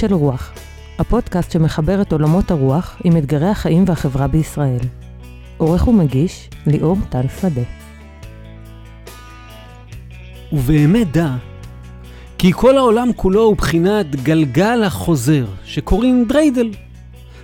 [0.00, 0.52] של רוח,
[0.98, 4.78] הפודקאסט שמחבר את עולמות הרוח עם אתגרי החיים והחברה בישראל.
[5.56, 7.62] עורך ומגיש, ליאור טל שדה.
[10.52, 11.30] ובאמת דע,
[12.38, 16.70] כי כל העולם כולו הוא בחינת גלגל החוזר, שקוראים דריידל.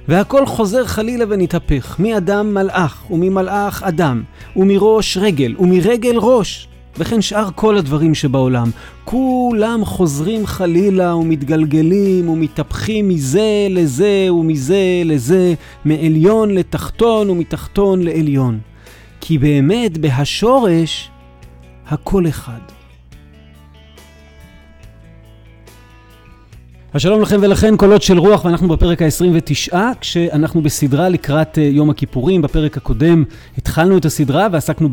[0.08, 4.22] והכל חוזר חלילה ונתהפך, מאדם מלאך, וממלאך אדם,
[4.56, 6.68] ומראש רגל, ומרגל ראש.
[6.98, 8.70] וכן שאר כל הדברים שבעולם.
[9.04, 18.58] כולם חוזרים חלילה ומתגלגלים ומתהפכים מזה לזה ומזה לזה, מעליון לתחתון ומתחתון לעליון.
[19.20, 21.10] כי באמת בהשורש
[21.88, 22.75] הכל אחד.
[26.96, 31.90] אז שלום לכם ולכן, קולות של רוח, ואנחנו בפרק ה-29, כשאנחנו בסדרה לקראת uh, יום
[31.90, 32.42] הכיפורים.
[32.42, 33.24] בפרק הקודם
[33.58, 34.88] התחלנו את הסדרה ועסקנו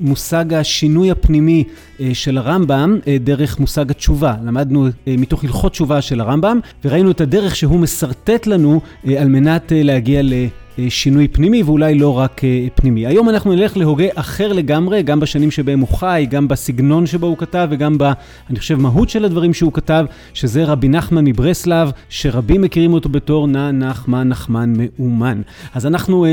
[0.00, 4.34] במושג השינוי הפנימי uh, של הרמב"ם דרך מושג התשובה.
[4.44, 8.80] למדנו מתוך הלכות תשובה של הרמב"ם, וראינו את הדרך שהוא משרטט לנו
[9.18, 10.32] על מנת להגיע ל...
[10.78, 13.06] אה, שינוי פנימי ואולי לא רק אה, פנימי.
[13.06, 17.38] היום אנחנו נלך להוגה אחר לגמרי, גם בשנים שבהם הוא חי, גם בסגנון שבו הוא
[17.38, 18.02] כתב וגם ב,
[18.50, 23.46] אני חושב, מהות של הדברים שהוא כתב, שזה רבי נחמן מברסלב, שרבים מכירים אותו בתור
[23.46, 25.42] נא נחמן נחמן מאומן.
[25.74, 26.26] אז אנחנו...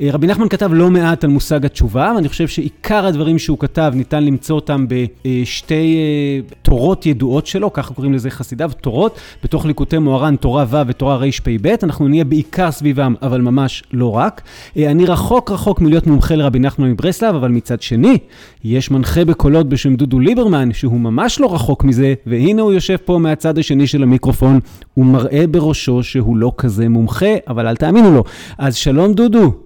[0.00, 3.58] אה, אה, רבי נחמן כתב לא מעט על מושג התשובה, ואני חושב שעיקר הדברים שהוא
[3.58, 9.66] כתב, ניתן למצוא אותם בשתי אה, תורות ידועות שלו, ככה קוראים לזה חסידיו, תורות, בתוך
[9.66, 14.42] ליקוטי מוהר"ן, תורה ו' ותורה רפ"ב, אנחנו נהיה בעיקר סביבם, אבל ממש לא רק.
[14.76, 18.18] אה, אני רחוק רחוק מלהיות מומחה לרבי נחמן מברסלב, אבל מצד שני,
[18.64, 23.18] יש מנחה בקולות בשם דודו ליברמן, שהוא ממש לא רחוק מזה, והנה הוא יושב פה
[23.18, 24.60] מהצד השני של המיקרופון,
[24.94, 28.24] הוא מראה בראשו שהוא לא כזה מומחה, אבל אל תאמינו לו.
[28.58, 29.65] אז שלום דודו.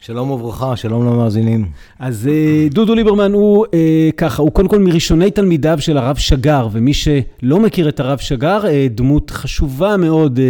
[0.00, 1.66] שלום וברכה, שלום למאזינים.
[1.98, 6.68] אז אה, דודו ליברמן הוא אה, ככה, הוא קודם כל מראשוני תלמידיו של הרב שגר,
[6.72, 10.40] ומי שלא מכיר את הרב שגר, אה, דמות חשובה מאוד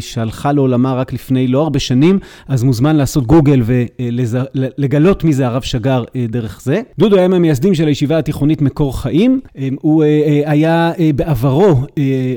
[0.00, 2.18] שהלכה לעולמה רק לפני לא הרבה שנים,
[2.48, 6.80] אז מוזמן לעשות גוגל ולגלות מי זה הרב שגר דרך זה.
[6.98, 9.40] דודו היה מהמייסדים של הישיבה התיכונית מקור חיים,
[9.80, 10.04] הוא
[10.44, 11.76] היה בעברו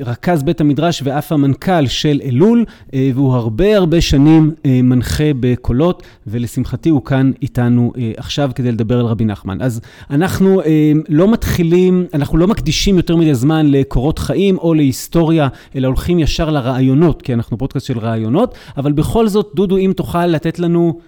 [0.05, 6.56] רכז בית המדרש ואף המנכ"ל של אלול, והוא הרבה הרבה שנים מנחה בקולות ולסיום.
[6.57, 9.61] לשמחתי הוא כאן איתנו אה, עכשיו כדי לדבר על רבי נחמן.
[9.61, 15.47] אז אנחנו אה, לא מתחילים, אנחנו לא מקדישים יותר מדי זמן לקורות חיים או להיסטוריה,
[15.75, 20.25] אלא הולכים ישר לרעיונות, כי אנחנו פודקאסט של רעיונות, אבל בכל זאת, דודו, אם תוכל
[20.25, 20.99] לתת לנו...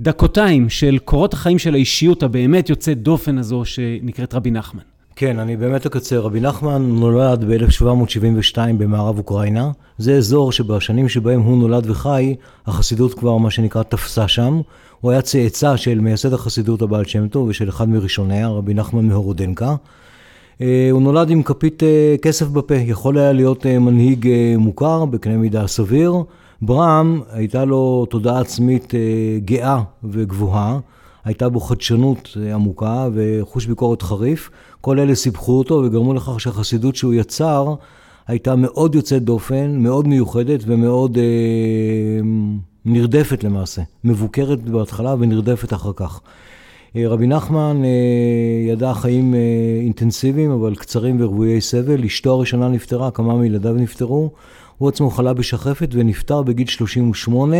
[0.00, 4.82] דקותיים של קורות החיים של האישיות הבאמת יוצאת דופן הזו שנקראת רבי נחמן.
[5.16, 6.20] כן, אני באמת אקצר.
[6.20, 9.70] רבי נחמן נולד ב-1772 במערב אוקראינה.
[9.98, 12.34] זה אזור שבשנים שבהם הוא נולד וחי,
[12.66, 14.60] החסידות כבר, מה שנקרא, תפסה שם.
[15.00, 19.74] הוא היה צאצא של מייסד החסידות הבעל שם טוב ושל אחד מראשוניה, רבי נחמן מהורודנקה.
[20.60, 25.36] אה, הוא נולד עם כפית אה, כסף בפה, יכול היה להיות אה, מנהיג מוכר בקנה
[25.36, 26.14] מידה סביר.
[26.62, 28.94] ברם, הייתה לו תודעה עצמית
[29.44, 30.78] גאה וגבוהה,
[31.24, 34.50] הייתה בו חדשנות עמוקה וחוש ביקורת חריף.
[34.84, 37.74] כל אלה סיבכו אותו וגרמו לכך שהחסידות שהוא יצר
[38.26, 41.18] הייתה מאוד יוצאת דופן, מאוד מיוחדת ומאוד...
[41.18, 41.22] אה,
[42.84, 46.20] נרדפת למעשה, מבוקרת בהתחלה ונרדפת אחר כך.
[46.96, 49.38] אה, רבי נחמן אה, ידע חיים אה,
[49.82, 52.04] אינטנסיביים, אבל קצרים ורוויי סבל.
[52.04, 54.30] אשתו הראשונה נפטרה, כמה מילדיו נפטרו.
[54.78, 57.56] הוא עצמו חלה בשחפת ונפטר בגיל 38.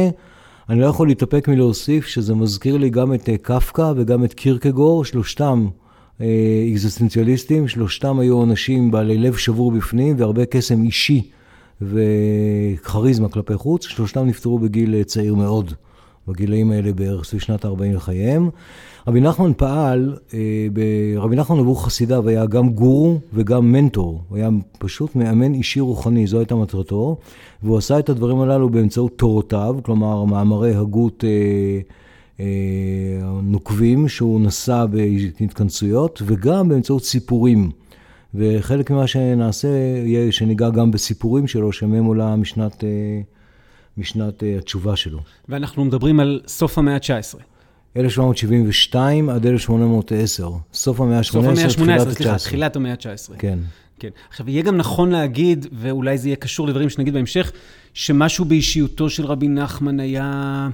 [0.68, 5.66] אני לא יכול להתאפק מלהוסיף שזה מזכיר לי גם את קפקא וגם את קירקגור, שלושתם
[6.72, 11.30] אקזיסטנציאליסטים, שלושתם היו אנשים בעלי לב שבור בפנים והרבה קסם אישי
[11.82, 15.72] וכריזמה כלפי חוץ, שלושתם נפטרו בגיל צעיר מאוד,
[16.28, 18.50] בגילאים האלה בערך סביב שנת ה-40 לחייהם.
[19.06, 20.38] רבי נחמן פעל, אה,
[21.16, 24.48] רבי נחמן עבור חסידיו היה גם גורו וגם מנטור, הוא היה
[24.78, 27.16] פשוט מאמן אישי רוחני, זו הייתה מטרתו,
[27.62, 31.80] והוא עשה את הדברים הללו באמצעות תורותיו, כלומר מאמרי הגות אה, אה,
[33.42, 37.70] נוקבים שהוא נשא בהתכנסויות, וגם באמצעות סיפורים.
[38.34, 39.68] וחלק ממה שנעשה
[40.04, 43.20] יהיה שניגע גם בסיפורים שלו, שמהם עולה משנת, אה,
[43.98, 45.18] משנת אה, התשובה שלו.
[45.48, 47.38] ואנחנו מדברים על סוף המאה ה-19.
[47.96, 53.36] 1772 עד 1810, סוף המאה ה-18, סוף המאה ה-18, סליחה, תחילת המאה ה-19.
[53.38, 53.58] כן.
[53.98, 54.08] כן.
[54.28, 57.52] עכשיו, יהיה גם נכון להגיד, ואולי זה יהיה קשור לדברים שנגיד בהמשך,
[57.94, 60.68] שמשהו באישיותו של רבי נחמן היה...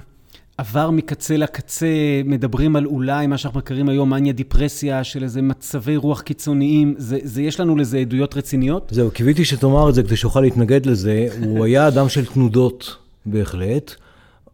[0.61, 1.87] עבר מקצה לקצה,
[2.25, 7.19] מדברים על אולי מה שאנחנו מכירים היום, מניה דיפרסיה, של איזה מצבי רוח קיצוניים, זה,
[7.23, 8.91] זה יש לנו לזה עדויות רציניות?
[8.91, 11.27] זהו, קיוויתי שתאמר את זה כדי שאוכל להתנגד לזה.
[11.41, 13.91] הוא היה אדם של תנודות, בהחלט.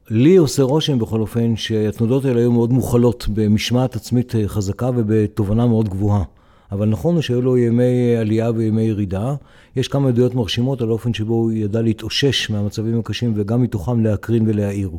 [0.09, 5.89] לי עושה רושם בכל אופן שהתנודות האלה היו מאוד מוכלות במשמעת עצמית חזקה ובתובנה מאוד
[5.89, 6.23] גבוהה.
[6.71, 9.35] אבל נכון שהיו לו ימי עלייה וימי ירידה.
[9.75, 14.43] יש כמה עדויות מרשימות על האופן שבו הוא ידע להתאושש מהמצבים הקשים וגם מתוכם להקרין
[14.47, 14.89] ולהעיר.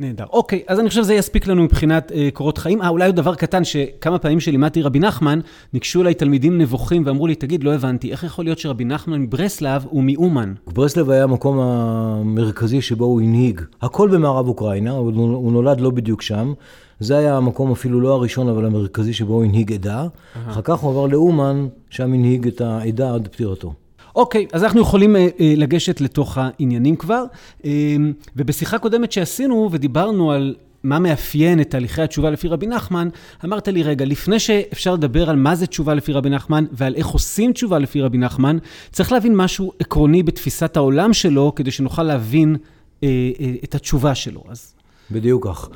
[0.00, 0.24] נהדר.
[0.32, 2.82] אוקיי, אז אני חושב שזה יספיק לנו מבחינת אה, קורות חיים.
[2.82, 5.40] אה, אולי עוד דבר קטן, שכמה פעמים שלימדתי רבי נחמן,
[5.72, 9.86] ניגשו אליי תלמידים נבוכים ואמרו לי, תגיד, לא הבנתי, איך יכול להיות שרבי נחמן מברסלב
[9.90, 10.54] הוא מאומן?
[10.66, 13.60] ברסלב היה המקום המרכזי שבו הוא הנהיג.
[13.82, 16.52] הכל במערב אוקראינה, הוא נולד לא בדיוק שם.
[17.00, 20.06] זה היה המקום אפילו לא הראשון, אבל המרכזי שבו הוא הנהיג עדה.
[20.48, 23.72] אחר כך הוא עבר לאומן, שם הנהיג את העדה עד פטירתו.
[24.16, 27.24] אוקיי, אז אנחנו יכולים אה, אה, לגשת לתוך העניינים כבר.
[27.64, 27.96] אה,
[28.36, 33.08] ובשיחה קודמת שעשינו ודיברנו על מה מאפיין את תהליכי התשובה לפי רבי נחמן,
[33.44, 37.06] אמרת לי, רגע, לפני שאפשר לדבר על מה זה תשובה לפי רבי נחמן ועל איך
[37.06, 38.58] עושים תשובה לפי רבי נחמן,
[38.92, 42.56] צריך להבין משהו עקרוני בתפיסת העולם שלו, כדי שנוכל להבין
[43.02, 43.08] אה,
[43.40, 44.44] אה, את התשובה שלו.
[44.48, 44.74] אז
[45.12, 45.68] בדיוק כך.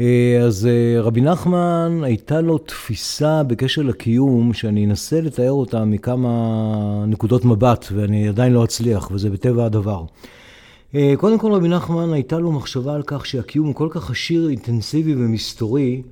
[0.00, 6.30] אה, אז אה, רבי נחמן, הייתה לו תפיסה בקשר לקיום, שאני אנסה לתאר אותה מכמה
[7.06, 10.04] נקודות מבט, ואני עדיין לא אצליח, וזה בטבע הדבר.
[10.94, 14.48] אה, קודם כל, רבי נחמן, הייתה לו מחשבה על כך שהקיום הוא כל כך עשיר,
[14.48, 16.02] אינטנסיבי ומסתורי,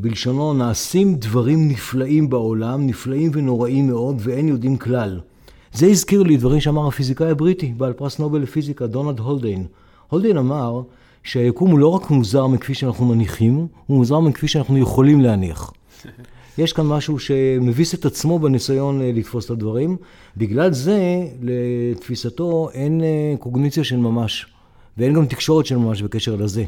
[0.00, 5.20] בלשונו, נעשים דברים נפלאים בעולם, נפלאים ונוראים מאוד, ואין יודעים כלל.
[5.72, 9.66] זה הזכיר לי דברים שאמר הפיזיקאי הבריטי, בעל פרס נובל לפיזיקה, דונלד הולדיין.
[10.08, 10.82] הולדיין אמר,
[11.24, 15.72] שהיקום הוא לא רק מוזר מכפי שאנחנו מניחים, הוא מוזר מכפי שאנחנו יכולים להניח.
[16.58, 19.96] יש כאן משהו שמביס את עצמו בניסיון אה, לתפוס את הדברים.
[20.36, 24.46] בגלל זה, לתפיסתו, אין אה, קוגניציה של ממש,
[24.98, 26.64] ואין גם תקשורת של ממש בקשר לזה.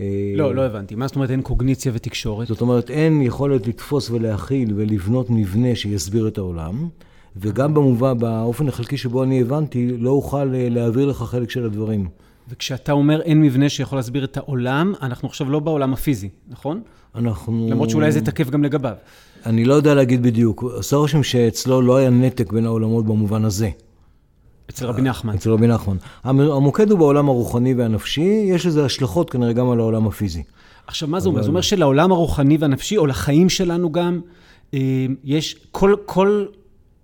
[0.00, 0.94] אה, לא, לא הבנתי.
[0.94, 2.48] מה זאת אומרת אין קוגניציה ותקשורת?
[2.48, 6.88] זאת אומרת, אין יכולת לתפוס ולהכיל ולבנות מבנה שיסביר את העולם,
[7.36, 12.08] וגם במובן, באופן החלקי שבו אני הבנתי, לא אוכל להעביר לך חלק של הדברים.
[12.48, 16.80] וכשאתה אומר אין מבנה שיכול להסביר את העולם, אנחנו עכשיו לא בעולם הפיזי, נכון?
[17.14, 17.66] אנחנו...
[17.70, 18.94] למרות שאולי זה תקף גם לגביו.
[19.46, 20.62] אני לא יודע להגיד בדיוק.
[20.62, 23.70] עושה רושם שאצלו לא היה נתק בין העולמות במובן הזה.
[24.70, 25.34] אצל רבי נחמן.
[25.34, 25.96] אצל רבי נחמן.
[26.24, 30.42] המוקד הוא בעולם הרוחני והנפשי, יש לזה השלכות כנראה גם על העולם הפיזי.
[30.86, 31.42] עכשיו, מה זה אומר?
[31.42, 34.20] זה אומר שלעולם הרוחני והנפשי, או לחיים שלנו גם,
[34.74, 36.46] אה, יש כל, כל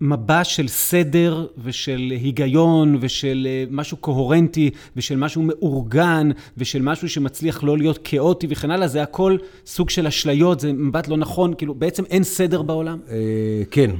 [0.04, 7.64] מבע של סדר ושל היגיון ושל אה, משהו קוהרנטי ושל משהו מאורגן ושל משהו שמצליח
[7.64, 11.74] לא להיות כאוטי וכן הלאה, זה הכל סוג של אשליות, זה מבט לא נכון, כאילו
[11.74, 12.98] בעצם אין סדר בעולם?
[13.10, 13.16] אה,
[13.70, 13.90] כן.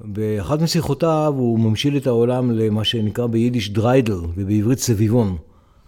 [0.00, 5.36] באחת משיחותיו הוא ממשיל את העולם למה שנקרא ביידיש דריידל ובעברית סביבון.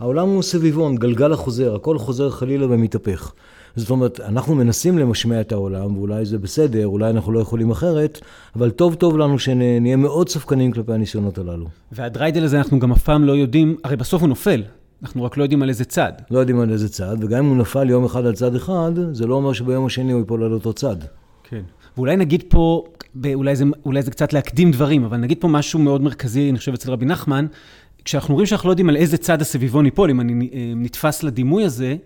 [0.00, 3.32] העולם הוא סביבון, גלגל החוזר, הכל חוזר חלילה ומתהפך.
[3.76, 8.21] זאת אומרת, אנחנו מנסים למשמע את העולם, ואולי זה בסדר, אולי אנחנו לא יכולים אחרת,
[8.56, 11.67] אבל טוב טוב לנו שנהיה מאוד ספקנים כלפי הניסיונות הללו.
[11.93, 14.62] והדריידל הזה אנחנו גם אף פעם לא יודעים, הרי בסוף הוא נופל.
[15.03, 16.12] אנחנו רק לא יודעים על איזה צד.
[16.31, 19.26] לא יודעים על איזה צד, וגם אם הוא נפל יום אחד על צד אחד, זה
[19.26, 20.97] לא אומר שביום השני הוא ייפול על אותו צד.
[21.44, 21.62] כן.
[21.97, 22.85] ואולי נגיד פה,
[23.35, 26.73] אולי זה, אולי זה קצת להקדים דברים, אבל נגיד פה משהו מאוד מרכזי, אני חושב,
[26.73, 27.47] אצל רבי נחמן,
[28.05, 31.65] כשאנחנו רואים שאנחנו לא יודעים על איזה צד הסביבון ייפול, אם אני אה, נתפס לדימוי
[31.65, 31.97] הזה,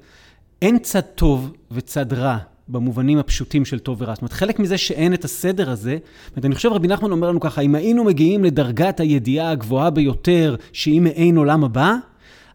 [0.63, 2.39] אין צד טוב וצד רע
[2.69, 4.15] במובנים הפשוטים של טוב ורע.
[4.15, 7.41] זאת אומרת, חלק מזה שאין את הסדר הזה, זאת אני חושב רבי נחמן אומר לנו
[7.41, 11.95] ככה, אם היינו מגיעים לדרגת הידיעה הגבוהה ביותר, שהיא מעין עולם הבא,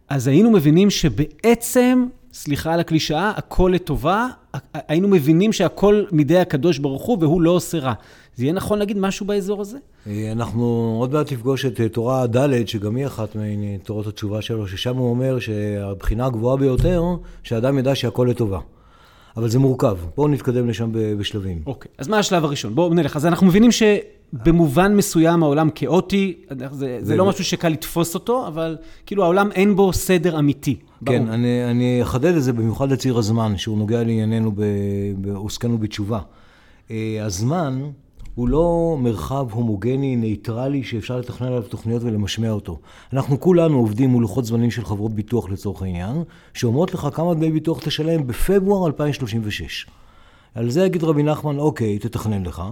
[0.10, 4.28] אז היינו מבינים שבעצם, סליחה על הקלישאה, הכל לטובה,
[4.74, 7.94] היינו מבינים שהכל מידי הקדוש ברוך הוא והוא לא עושה רע.
[8.36, 9.78] זה יהיה נכון להגיד משהו באזור הזה?
[10.08, 14.68] אה, אנחנו עוד מעט נפגוש את אה, תורה ד', שגם היא אחת מתורות התשובה שלו,
[14.68, 17.04] ששם הוא אומר שהבחינה הגבוהה ביותר,
[17.44, 18.60] שאדם ידע שהכל לטובה.
[19.38, 19.98] אבל זה מורכב.
[20.16, 21.62] בואו נתקדם לשם בשלבים.
[21.66, 22.76] אוקיי, אז מה השלב הראשון?
[22.76, 23.16] בואו נלך.
[23.16, 23.72] אז אנחנו מבינים
[24.34, 26.34] שבמובן מסוים העולם כאוטי,
[26.72, 30.76] זה, זה לא משהו שקל לתפוס אותו, אבל כאילו העולם אין בו סדר אמיתי.
[31.06, 34.52] כן, אני, אני אחדד את זה במיוחד לציר הזמן, שהוא נוגע לענייננו
[35.18, 36.20] בעוסקנו בתשובה.
[36.92, 37.82] אה, הזמן
[38.36, 42.80] הוא לא מרחב הומוגני, נייטרלי, שאפשר לתכנן עליו תוכניות ולמשמע אותו.
[43.14, 46.24] אנחנו כולנו עובדים מול לוחות זמנים של חברות ביטוח לצורך העניין,
[46.54, 49.86] שאומרות לך כמה דמי ביטוח תשלם בפברואר 2036.
[50.56, 52.64] על זה יגיד רבי נחמן, אוקיי, תתכנן לך.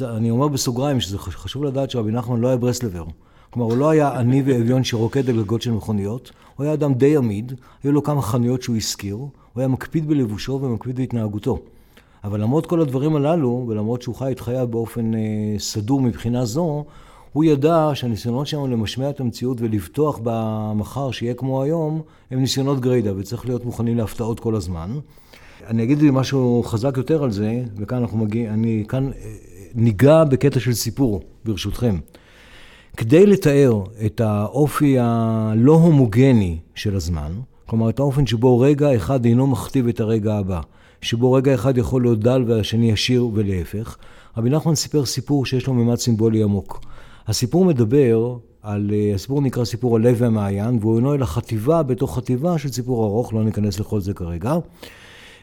[0.00, 3.04] אני אומר בסוגריים שזה חשוב לדעת שרבי נחמן לא היה ברסלבר.
[3.50, 7.16] כלומר, הוא לא היה עני ואביון שרוקד על גגות של מכוניות, הוא היה אדם די
[7.16, 11.58] עמיד, היו לו כמה חנויות שהוא השכיר, הוא היה מקפיד בלבושו ומקפיד בהתנהגותו.
[12.24, 15.20] אבל למרות כל הדברים הללו, ולמרות שהוא חי את חייו באופן אה,
[15.58, 16.84] סדור מבחינה זו,
[17.32, 23.16] הוא ידע שהניסיונות שלנו למשמע את המציאות ולבטוח במחר שיהיה כמו היום, הם ניסיונות גריידה,
[23.16, 24.98] וצריך להיות מוכנים להפתעות כל הזמן.
[25.66, 29.34] אני אגיד לי משהו חזק יותר על זה, וכאן אנחנו מגיעים, אני כאן אה,
[29.74, 31.98] ניגע בקטע של סיפור, ברשותכם.
[32.96, 37.32] כדי לתאר את האופי הלא הומוגני של הזמן,
[37.66, 40.60] כלומר את האופן שבו רגע אחד אינו מכתיב את הרגע הבא,
[41.00, 43.96] שבו רגע אחד יכול להיות דל והשני ישיר ולהפך.
[44.36, 46.80] רבי נחמן סיפר סיפור שיש לו ממד סימבולי עמוק.
[47.26, 52.58] הסיפור מדבר על, אה, הסיפור נקרא סיפור הלב והמעיין, והוא אינו אלא חטיבה בתוך חטיבה
[52.58, 54.56] של סיפור ארוך, לא ניכנס לכל זה כרגע.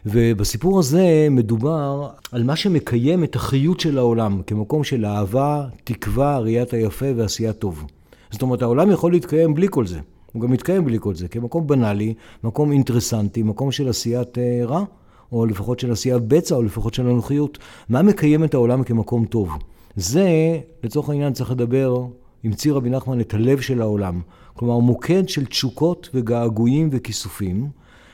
[0.06, 6.74] ובסיפור הזה מדובר על מה שמקיים את החיות של העולם, כמקום של אהבה, תקווה, ראיית
[6.74, 7.86] היפה ועשיית טוב.
[8.32, 10.00] זאת אומרת, העולם יכול להתקיים בלי כל זה.
[10.34, 12.14] הוא גם מתקיים בלי כל זה, כמקום בנאלי,
[12.44, 14.84] מקום אינטרסנטי, מקום של עשיית uh, רע,
[15.32, 17.58] או לפחות של עשיית בצע, או לפחות של אנוכיות.
[17.90, 19.58] מה מקיים את העולם כמקום טוב?
[19.96, 22.06] זה, לצורך העניין, צריך לדבר,
[22.44, 24.22] המציא רבי נחמן את הלב של העולם.
[24.54, 27.70] כלומר, מוקד של תשוקות וגעגועים וכיסופים,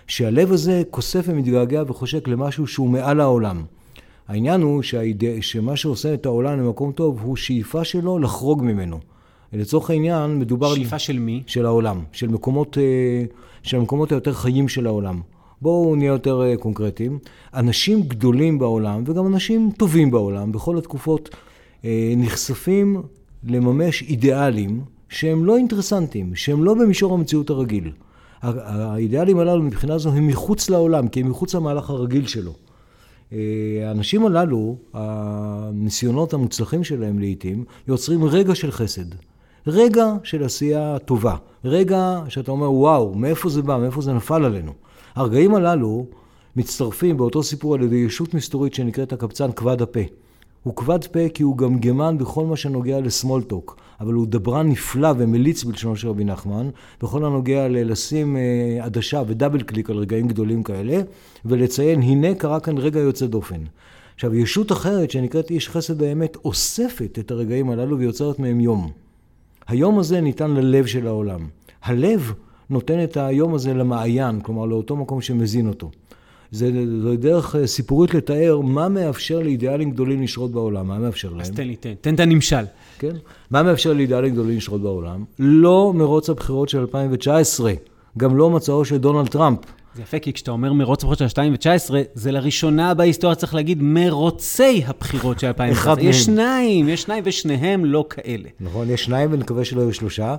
[0.07, 3.63] שהלב הזה כוסף ומתגעגע וחושק למשהו שהוא מעל העולם.
[4.27, 5.23] העניין הוא שהאיד...
[5.41, 8.99] שמה שעושה את העולם למקום טוב הוא שאיפה שלו לחרוג ממנו.
[9.53, 10.75] לצורך העניין, מדובר...
[10.75, 11.43] שאיפה של מי?
[11.47, 13.25] של העולם, של מקומות, אה,
[13.63, 15.21] של המקומות היותר חיים של העולם.
[15.61, 17.19] בואו נהיה יותר אה, קונקרטיים.
[17.53, 21.29] אנשים גדולים בעולם, וגם אנשים טובים בעולם, בכל התקופות,
[21.85, 23.01] אה, נחשפים
[23.43, 27.91] לממש אידיאלים שהם לא אינטרסנטיים, שהם לא במישור המציאות הרגיל.
[28.45, 32.51] האידיאלים הללו מבחינה זו הם מחוץ לעולם, כי הם מחוץ למהלך הרגיל שלו.
[33.83, 39.05] האנשים הללו, הניסיונות המוצלחים שלהם לעיתים, יוצרים רגע של חסד.
[39.67, 41.35] רגע של עשייה טובה.
[41.65, 44.71] רגע שאתה אומר, וואו, מאיפה זה בא, מאיפה זה נפל עלינו.
[45.15, 46.05] הרגעים הללו
[46.55, 49.99] מצטרפים באותו סיפור על ידי ישות מסתורית שנקראת הקבצן כבד הפה.
[50.63, 55.63] הוא כבד פה כי הוא גמגמן בכל מה שנוגע לסמולטוק, אבל הוא דברן נפלא ומליץ
[55.63, 56.69] בלשונו של רבי נחמן,
[57.01, 61.01] בכל הנוגע ללשים אה, עדשה ודאבל קליק על רגעים גדולים כאלה,
[61.45, 63.63] ולציין, הנה קרה כאן רגע יוצא דופן.
[64.15, 68.91] עכשיו, ישות אחרת שנקראת איש חסד האמת אוספת את הרגעים הללו ויוצרת מהם יום.
[69.67, 71.47] היום הזה ניתן ללב של העולם.
[71.83, 72.33] הלב
[72.69, 75.91] נותן את היום הזה למעיין, כלומר לאותו מקום שמזין אותו.
[76.51, 76.71] זה,
[77.01, 81.41] זו דרך אה, סיפורית לתאר מה מאפשר לאידיאלים גדולים לשרות בעולם, מה מאפשר להם.
[81.41, 82.65] אז תן לי, תן, תן את הנמשל.
[82.99, 83.15] כן?
[83.51, 85.23] מה מאפשר לאידיאלים גדולים לשרות בעולם?
[85.39, 87.73] לא מרוץ הבחירות של 2019,
[88.17, 89.59] גם לא מצעו של דונלד טראמפ.
[89.95, 94.83] זה יפה, כי כשאתה אומר מרוץ הבחירות של 2019, זה לראשונה בהיסטוריה צריך להגיד מרוצי
[94.87, 95.93] הבחירות של 2019.
[95.93, 96.09] אחד מהם.
[96.09, 98.49] יש שניים, יש שניים ושניהם לא כאלה.
[98.59, 100.35] נכון, יש שניים ונקווה שלא יהיו שלושה.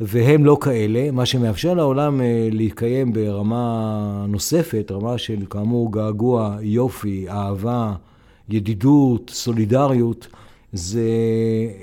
[0.00, 7.26] והם לא כאלה, מה שמאפשר לעולם אה, להתקיים ברמה נוספת, רמה של כאמור געגוע, יופי,
[7.28, 7.92] אהבה,
[8.48, 10.26] ידידות, סולידריות,
[10.74, 11.08] זה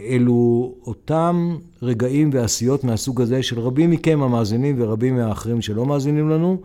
[0.10, 6.62] אלו אותם רגעים ועשיות מהסוג הזה של רבים מכם המאזינים ורבים מהאחרים שלא מאזינים לנו,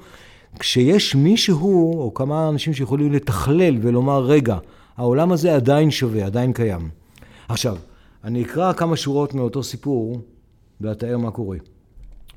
[0.59, 4.59] כשיש מישהו או כמה אנשים שיכולים לתכלל ולומר, רגע,
[4.97, 6.89] העולם הזה עדיין שווה, עדיין קיים.
[7.49, 7.77] עכשיו,
[8.25, 10.21] אני אקרא כמה שורות מאותו סיפור
[10.81, 11.57] ואתאר מה קורה.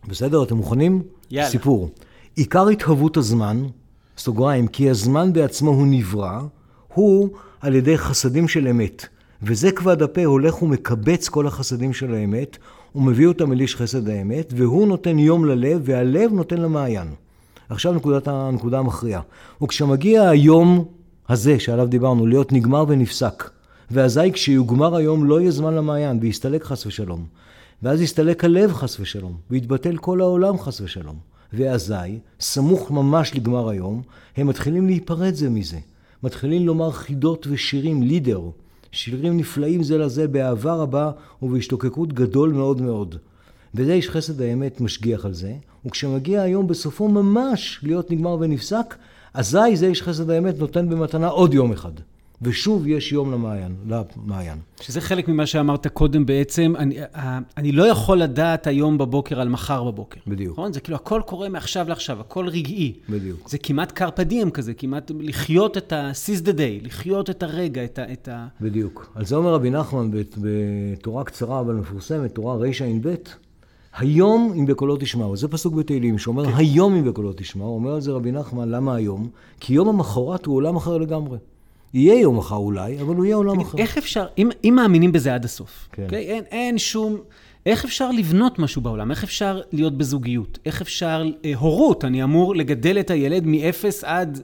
[0.08, 0.43] בסדר?
[0.43, 1.01] אתם מוכנים?
[1.31, 1.50] יאללה.
[1.50, 1.89] סיפור.
[2.36, 3.63] עיקר התהוות הזמן,
[4.17, 6.39] סוגריים, כי הזמן בעצמו הוא נברא,
[6.93, 7.29] הוא
[7.62, 9.05] על ידי חסדים של אמת.
[9.43, 12.58] וזה כבד הפה הולך ומקבץ כל החסדים של האמת,
[12.96, 17.08] ומביא אותם אל איש חסד האמת, והוא נותן יום ללב, והלב נותן למעיין.
[17.69, 19.22] עכשיו נקודת הנקודה המכריעה.
[19.62, 20.86] וכשמגיע היום
[21.29, 23.50] הזה שעליו דיברנו, להיות נגמר ונפסק,
[23.91, 27.25] ואזי כשיוגמר היום לא יהיה זמן למעיין, ויסתלק חס ושלום.
[27.84, 31.15] ואז יסתלק הלב חס ושלום, ויתבטל כל העולם חס ושלום.
[31.53, 34.01] ואזי, סמוך ממש לגמר היום,
[34.38, 35.77] הם מתחילים להיפרד זה מזה.
[36.24, 38.41] מתחילים לומר חידות ושירים, לידר.
[38.91, 43.15] שירים נפלאים זה לזה באהבה רבה ובהשתוקקות גדול מאוד מאוד.
[43.75, 45.53] וזה איש חסד האמת משגיח על זה,
[45.86, 48.96] וכשמגיע היום בסופו ממש להיות נגמר ונפסק,
[49.34, 51.91] אזי זה איש חסד האמת נותן במתנה עוד יום אחד.
[52.41, 54.58] ושוב יש יום למעיין, למעיין.
[54.81, 56.98] שזה חלק ממה שאמרת קודם בעצם, אני,
[57.58, 60.19] אני לא יכול לדעת היום בבוקר על מחר בבוקר.
[60.27, 60.53] בדיוק.
[60.53, 60.74] נכון?
[60.74, 62.93] זה כאילו הכל קורה מעכשיו לעכשיו, הכל רגעי.
[63.10, 63.50] בדיוק.
[63.50, 68.13] זה כמעט קרפדים כזה, כמעט לחיות את ה-seize the day, לחיות את הרגע, את ה...
[68.13, 68.48] את ה...
[68.62, 69.12] בדיוק.
[69.15, 73.15] על זה אומר רבי נחמן בתורה קצרה אבל מפורסמת, תורה רע"ב,
[73.98, 75.38] היום אם בקולו תשמעו.
[75.38, 76.51] זה פסוק בתהילים שאומר כן.
[76.55, 77.75] היום אם בקולו תשמעו.
[77.75, 79.29] אומר על זה רבי נחמן, למה היום?
[79.60, 81.38] כי יום המחרת הוא עולם אחר לגמרי.
[81.93, 83.77] יהיה יום מחר אולי, אבל הוא יהיה עולם אחר.
[83.77, 86.08] איך אפשר, אם, אם מאמינים בזה עד הסוף, כן.
[86.10, 86.15] okay?
[86.15, 87.17] אין, אין שום...
[87.65, 89.12] איך אפשר לבנות משהו בעולם?
[89.12, 90.60] איך אפשר להיות בזוגיות?
[90.65, 91.24] איך אפשר...
[91.46, 94.41] אה, הורות, אני אמור לגדל את הילד מ-0 עד...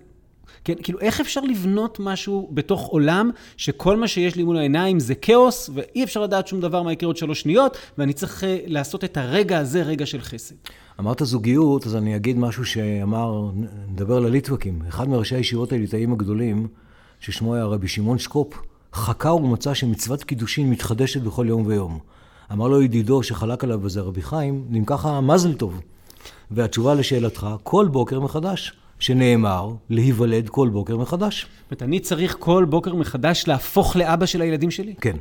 [0.63, 5.15] כן, כאילו, איך אפשר לבנות משהו בתוך עולם שכל מה שיש לי מול העיניים זה
[5.15, 9.03] כאוס, ואי אפשר לדעת שום דבר מה יקרה עוד שלוש שניות, ואני צריך uh, לעשות
[9.03, 10.55] את הרגע הזה רגע של חסד.
[10.99, 13.49] אמרת זוגיות, אז אני אגיד משהו שאמר,
[13.89, 14.79] נדבר על הליטווקים.
[14.89, 16.67] אחד מראשי הישיבות הליטאים הגדולים,
[17.19, 18.53] ששמו היה רבי שמעון שקופ,
[18.93, 21.99] חקר ומצא שמצוות קידושין מתחדשת בכל יום ויום.
[22.51, 25.81] אמר לו ידידו שחלק עליו בזה רבי חיים, אם ככה מזל טוב.
[26.51, 31.41] והתשובה לשאלתך, כל בוקר מחדש, שנאמר להיוולד כל בוקר מחדש.
[31.41, 34.93] זאת אומרת, אני צריך כל בוקר מחדש להפוך לאבא של הילדים שלי?
[35.01, 35.15] כן.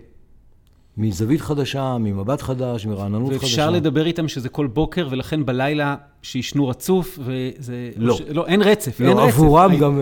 [0.97, 3.43] מזווית חדשה, ממבט חדש, מרעננות חדשה.
[3.43, 7.91] ואפשר לדבר איתם שזה כל בוקר, ולכן בלילה שישנו רצוף, וזה...
[7.97, 8.15] לא.
[8.17, 8.21] ש...
[8.29, 9.35] לא, אין רצף, לא, אין רצף.
[9.35, 10.01] עבורם אני- גם...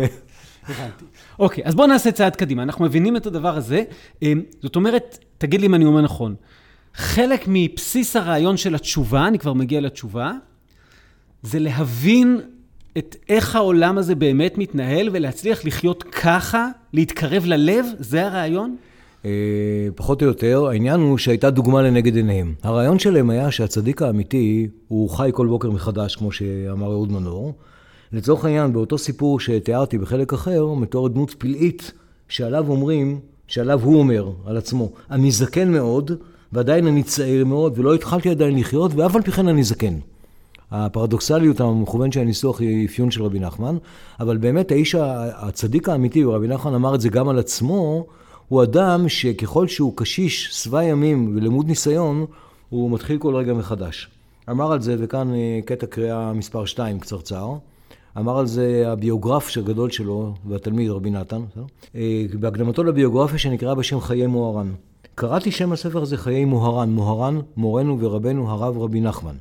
[0.68, 1.04] הבנתי.
[1.38, 2.62] אוקיי, אז בואו נעשה צעד קדימה.
[2.62, 3.84] אנחנו מבינים את הדבר הזה.
[4.22, 6.34] אמ, זאת אומרת, תגיד לי אם אני אומר נכון,
[6.94, 10.32] חלק מבסיס הרעיון של התשובה, אני כבר מגיע לתשובה,
[11.42, 12.40] זה להבין
[12.98, 18.76] את איך העולם הזה באמת מתנהל ולהצליח לחיות ככה, להתקרב ללב, זה הרעיון?
[19.24, 19.30] אה,
[19.94, 22.54] פחות או יותר, העניין הוא שהייתה דוגמה לנגד עיניהם.
[22.62, 27.54] הרעיון שלהם היה שהצדיק האמיתי, הוא חי כל בוקר מחדש, כמו שאמר אהוד מנור.
[28.12, 31.92] לצורך העניין, באותו סיפור שתיארתי בחלק אחר, מתוארת דמות פלאית,
[32.28, 36.10] שעליו אומרים, שעליו הוא אומר, על עצמו, אני זקן מאוד,
[36.52, 39.94] ועדיין אני צעיר מאוד, ולא התחלתי עדיין לחיות, ואף על פי כן אני זקן.
[40.70, 43.76] הפרדוקסליות המכוון של הניסוח היא אפיון של רבי נחמן,
[44.20, 44.94] אבל באמת האיש
[45.34, 48.06] הצדיק האמיתי, ורבי נחמן אמר את זה גם על עצמו,
[48.48, 52.26] הוא אדם שככל שהוא קשיש, שבע ימים ולמוד ניסיון,
[52.68, 54.08] הוא מתחיל כל רגע מחדש.
[54.50, 57.54] אמר על זה, וכאן אה, קטע קריאה מספר 2 קצרצר,
[58.18, 61.42] אמר על זה הביוגרף הגדול שלו, והתלמיד רבי נתן?
[61.94, 64.72] אה, בהקדמתו לביוגרפיה שנקראה בשם חיי מוהר"ן.
[65.14, 69.34] קראתי שם הספר הזה חיי מוהר"ן, מוהר"ן, מורנו ורבנו הרב רבי נחמן.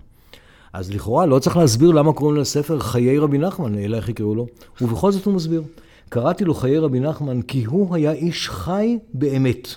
[0.73, 4.47] אז לכאורה לא צריך להסביר למה קוראים לספר חיי רבי נחמן, אלא איך יקראו לו,
[4.81, 5.63] ובכל זאת הוא מסביר.
[6.09, 9.67] קראתי לו חיי רבי נחמן כי הוא היה איש חי באמת,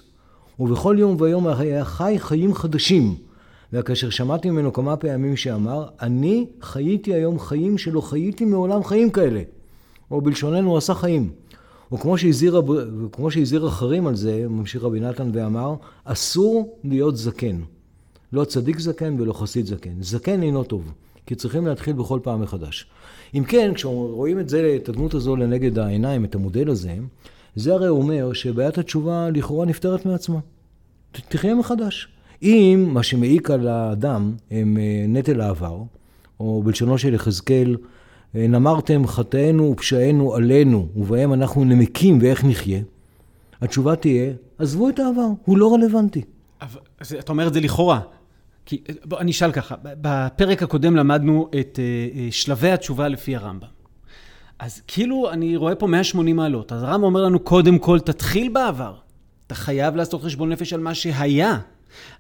[0.61, 3.15] ובכל יום ויום היה חי חיים חדשים.
[3.73, 9.43] וכאשר שמעתי ממנו כמה פעמים שאמר, אני חייתי היום חיים שלא חייתי מעולם חיים כאלה.
[10.11, 11.31] או בלשוננו, הוא עשה חיים.
[11.93, 12.63] וכמו שהזהיר,
[13.05, 17.61] וכמו שהזהיר אחרים על זה, ממשיך רבי נתן ואמר, אסור להיות זקן.
[18.33, 20.03] לא צדיק זקן ולא חסיד זקן.
[20.03, 20.93] זקן אינו טוב,
[21.27, 22.87] כי צריכים להתחיל בכל פעם מחדש.
[23.35, 26.95] אם כן, כשרואים את זה, את הדמות הזו לנגד העיניים, את המודל הזה,
[27.57, 30.39] זה הרי אומר שבעיית התשובה לכאורה נפתרת מעצמה.
[31.29, 32.09] תחיה מחדש.
[32.45, 35.79] אם מה שמעיק על האדם הם אה, נטל העבר,
[36.41, 37.77] או בלשונו של יחזקאל,
[38.37, 42.81] אה, נמרתם חטאינו ופשענו עלינו, ובהם אנחנו נמקים ואיך נחיה,
[43.61, 46.23] התשובה תהיה, עזבו את העבר, הוא לא רלוונטי.
[46.63, 46.81] אבל
[47.19, 48.01] אתה אומר את זה לכאורה.
[48.67, 53.69] כי, בוא, אני אשאל ככה, בפרק הקודם למדנו את אה, אה, שלבי התשובה לפי הרמב"ם.
[54.59, 56.73] אז כאילו אני רואה פה 180 מעלות.
[56.73, 58.95] אז הרמב"ם אומר לנו, קודם כל תתחיל בעבר.
[59.47, 61.59] אתה חייב לעשות חשבון נפש על מה שהיה.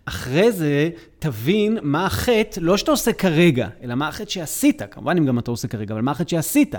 [0.05, 4.83] אחרי זה תבין מה החטא, לא שאתה עושה כרגע, אלא מה החטא שעשית.
[4.91, 6.75] כמובן אם גם אתה עושה כרגע, אבל מה החטא שעשית.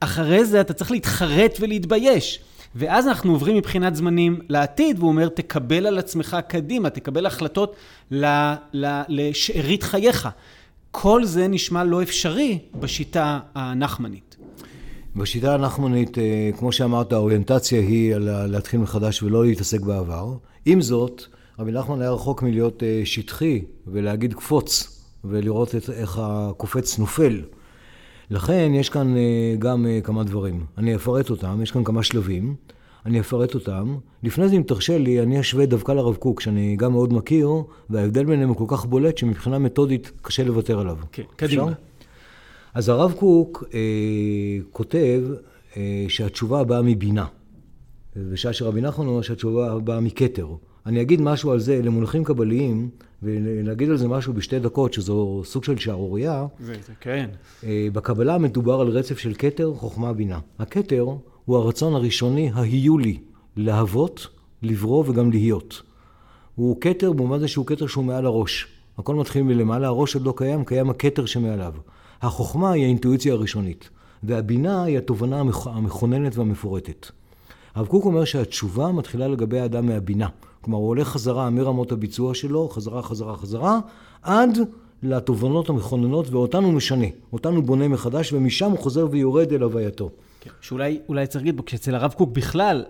[0.00, 2.40] אחרי זה אתה צריך להתחרט ולהתבייש.
[2.74, 7.76] ואז אנחנו עוברים מבחינת זמנים לעתיד, והוא אומר, תקבל על עצמך קדימה, תקבל החלטות
[8.10, 10.28] ל- ל- לשארית חייך.
[10.90, 14.36] כל זה נשמע לא אפשרי בשיטה הנחמנית.
[15.16, 18.14] בשיטה הנחמנית, אה, כמו שאמרת, האוריינטציה היא
[18.48, 20.34] להתחיל מחדש ולא להתעסק בעבר.
[20.64, 21.22] עם זאת,
[21.58, 27.42] רבי נחמן היה רחוק מלהיות אה, שטחי ולהגיד קפוץ ולראות את, איך הקופץ נופל.
[28.30, 30.66] לכן יש כאן אה, גם אה, כמה דברים.
[30.78, 32.54] אני אפרט אותם, יש כאן כמה שלבים.
[33.06, 33.96] אני אפרט אותם.
[34.22, 37.50] לפני זה, אם תרשה לי, אני אשווה דווקא לרב קוק, שאני גם מאוד מכיר,
[37.90, 40.96] וההבדל ביניהם הוא כל כך בולט, שמבחינה מתודית קשה לוותר עליו.
[41.12, 41.62] כן, קדימה.
[41.62, 41.74] אפשר?
[42.74, 43.78] אז הרב קוק אה,
[44.72, 45.22] כותב
[45.76, 47.26] אה, שהתשובה באה מבינה,
[48.16, 50.46] בשעה שרבי נחמן אומר שהתשובה באה מכתר.
[50.86, 52.88] אני אגיד משהו על זה למונחים קבליים,
[53.22, 56.46] ולהגיד על זה משהו בשתי דקות, שזו סוג של שערורייה.
[56.60, 57.30] זה, זה כן.
[57.64, 60.38] אה, בקבלה מדובר על רצף של כתר, חוכמה, בינה.
[60.58, 61.06] הכתר
[61.44, 63.18] הוא הרצון הראשוני, ההיו לי,
[63.56, 64.26] להוות,
[64.62, 65.82] לברוא וגם להיות.
[66.54, 68.66] הוא כתר במובן זה שהוא כתר שהוא מעל הראש.
[68.98, 71.72] הכל מתחיל מלמעלה, הראש עוד לא קיים, קיים הכתר שמעליו.
[72.22, 73.90] החוכמה היא האינטואיציה הראשונית,
[74.22, 77.06] והבינה היא התובנה המכ- המכוננת והמפורטת.
[77.74, 80.28] הרב קוק אומר שהתשובה מתחילה לגבי האדם מהבינה.
[80.66, 83.78] כלומר, הוא הולך חזרה מרמות הביצוע שלו, חזרה, חזרה, חזרה,
[84.22, 84.58] עד
[85.02, 87.06] לתובנות המכוננות, ואותן הוא משנה.
[87.32, 90.10] אותן הוא בונה מחדש, ומשם הוא חוזר ויורד אל הווייתו.
[90.40, 90.50] כן.
[90.60, 92.84] שאולי אולי צריך להגיד כשאצל הרב קוק בכלל,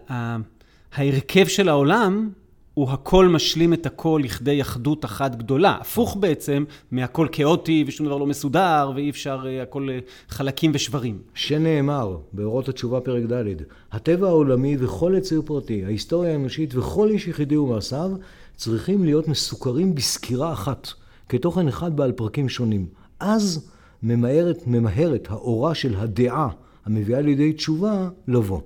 [0.95, 2.31] ההרכב של העולם
[2.77, 5.79] הוא הכל משלים את הכל לכדי אחדות אחת גדולה.
[5.81, 11.19] הפוך בעצם מהכל כאוטי ושום דבר לא מסודר, ואי אפשר אה, הכל אה, חלקים ושברים.
[11.35, 13.45] שנאמר, באורות התשובה פרק ד',
[13.93, 18.11] הטבע העולמי וכל יציר פרטי, ההיסטוריה האנושית וכל איש יחידי ומעשיו,
[18.57, 20.89] צריכים להיות מסוכרים בסקירה אחת,
[21.29, 22.87] כתוכן אחד בעל פרקים שונים.
[23.21, 23.71] אז
[24.03, 26.49] ממהרת, ממהרת האורה של הדעה
[26.87, 28.61] המביאה לידי תשובה לבוא.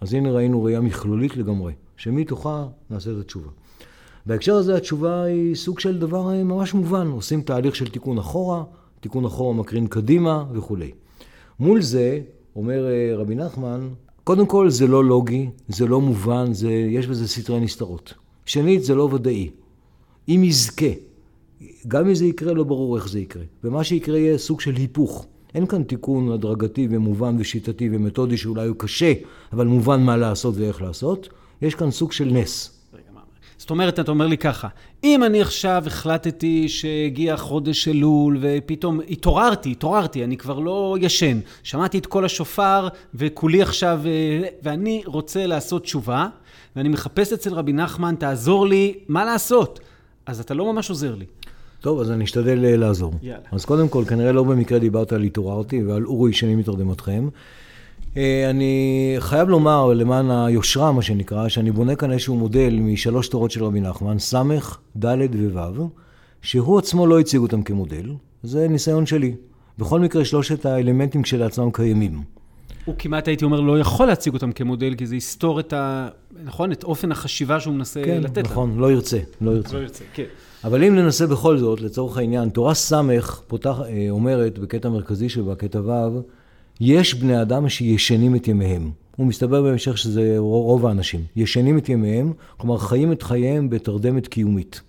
[0.00, 3.50] אז הנה ראינו ראייה מכלולית לגמרי, שמתוכה נעשה את התשובה.
[4.26, 8.62] בהקשר הזה התשובה היא סוג של דבר אה, ממש מובן, עושים תהליך של תיקון אחורה,
[9.00, 10.90] תיקון אחורה מקרין קדימה וכולי.
[11.60, 12.20] מול זה,
[12.56, 13.88] אומר אה, רבי נחמן,
[14.24, 18.14] קודם כל זה לא לוגי, זה לא מובן, זה, יש בזה סתרי נסתרות.
[18.46, 19.50] שנית, זה לא ודאי.
[20.28, 20.86] אם יזכה,
[21.88, 23.42] גם אם זה יקרה, לא ברור איך זה יקרה.
[23.64, 25.26] ומה שיקרה יהיה סוג של היפוך.
[25.54, 29.12] אין כאן תיקון הדרגתי ומובן ושיטתי ומתודי שאולי הוא קשה,
[29.52, 31.28] אבל מובן מה לעשות ואיך לעשות.
[31.64, 32.74] יש כאן סוג של נס.
[33.64, 34.68] זאת אומרת, אתה אומר לי ככה,
[35.04, 41.98] אם אני עכשיו החלטתי שהגיע חודש אלול ופתאום התעוררתי, התעוררתי, אני כבר לא ישן, שמעתי
[41.98, 46.26] את קול השופר וכולי עכשיו, אה, ואני רוצה לעשות תשובה,
[46.76, 49.80] ואני מחפש אצל רבי נחמן, תעזור לי, מה לעשות?
[50.26, 51.26] אז אתה לא ממש עוזר לי.
[51.80, 53.14] טוב, אז אני אשתדל אה, לעזור.
[53.22, 53.42] יאללה.
[53.52, 57.28] אז קודם כל, כנראה לא במקרה דיברת על התעוררתי ועל אורי שאני מתרדמתכם.
[58.16, 63.50] אה, אני חייב לומר, למען היושרה, מה שנקרא, שאני בונה כאן איזשהו מודל משלוש תורות
[63.50, 64.34] של רבי נחמן, ס',
[64.96, 65.18] ד'
[65.52, 65.88] וו',
[66.42, 69.34] שהוא עצמו לא הציג אותם כמודל, זה ניסיון שלי.
[69.78, 72.22] בכל מקרה, שלושת האלמנטים כשלעצמם קיימים.
[72.84, 76.08] הוא כמעט, הייתי אומר, לא יכול להציג אותם כמודל, כי זה יסתור את ה...
[76.44, 76.72] נכון?
[76.72, 78.48] את אופן החשיבה שהוא מנסה כן, לתת לנו.
[78.48, 79.76] נכון, לא ירצה, לא ירצה.
[79.76, 80.24] לא ירצה, כן.
[80.64, 82.92] אבל אם ננסה בכל זאת, לצורך העניין, תורה ס'
[83.46, 86.20] פותח, אה, אומרת בקטע מרכזי שבה, קטע ו',
[86.80, 88.90] יש בני אדם שישנים את ימיהם.
[89.16, 91.20] הוא מסתבר בהמשך שזה רוב האנשים.
[91.36, 94.80] ישנים את ימיהם, כלומר חיים את חייהם בתרדמת קיומית.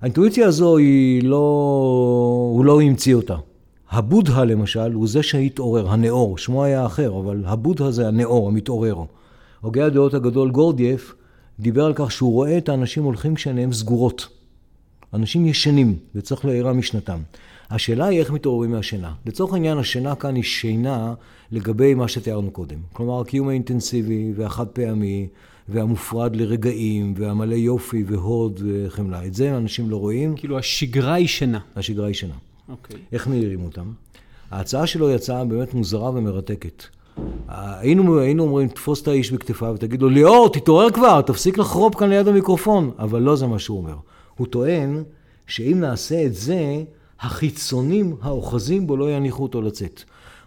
[0.00, 2.50] האינטואיציה הזו היא לא...
[2.52, 3.36] הוא לא המציא אותה.
[3.90, 8.96] הבודהה למשל הוא זה שהתעורר, הנאור, שמו היה אחר, אבל הבודהה זה הנאור, המתעורר.
[9.60, 11.14] הוגה הדעות הגדול גורדייף
[11.60, 14.28] דיבר על כך שהוא רואה את האנשים הולכים כשעיניהם סגורות.
[15.14, 17.18] אנשים ישנים, וצריך להעירה משנתם.
[17.70, 19.12] השאלה היא איך מתעוררים מהשינה.
[19.26, 21.14] לצורך העניין, השינה כאן היא שינה
[21.52, 22.78] לגבי מה שתיארנו קודם.
[22.92, 25.28] כלומר, הקיום האינטנסיבי והחד פעמי,
[25.68, 29.26] והמופרד לרגעים, והמלא יופי והוד וחמלה.
[29.26, 31.58] את זה אנשים לא רואים, כאילו השגרה היא שינה.
[31.76, 32.34] השגרה היא שינה.
[32.68, 32.96] אוקיי.
[33.12, 33.92] איך מעירים אותם?
[34.50, 36.84] ההצעה שלו היא הצעה באמת מוזרה ומרתקת.
[37.48, 42.10] היינו, היינו אומרים, תפוס את האיש בכתפיו ותגיד לו, ליאור, תתעורר כבר, תפסיק לחרוב כאן
[42.10, 42.90] ליד המיקרופון.
[42.98, 43.96] אבל לא זה מה שהוא אומר.
[44.36, 45.02] הוא טוען
[45.46, 46.82] שאם נעשה את זה,
[47.20, 50.02] החיצונים האוחזים בו לא יניחו אותו לצאת.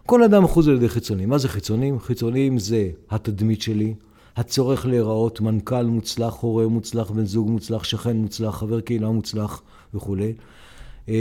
[0.06, 1.30] כל אדם אחוז על ידי חיצונים.
[1.30, 2.00] מה זה חיצונים?
[2.00, 3.94] חיצונים זה התדמית שלי,
[4.36, 9.62] הצורך להיראות מנכ"ל מוצלח, הורה מוצלח, בן זוג מוצלח, שכן מוצלח, חבר קהילה מוצלח
[9.94, 10.34] וכולי.
[11.10, 11.16] אה,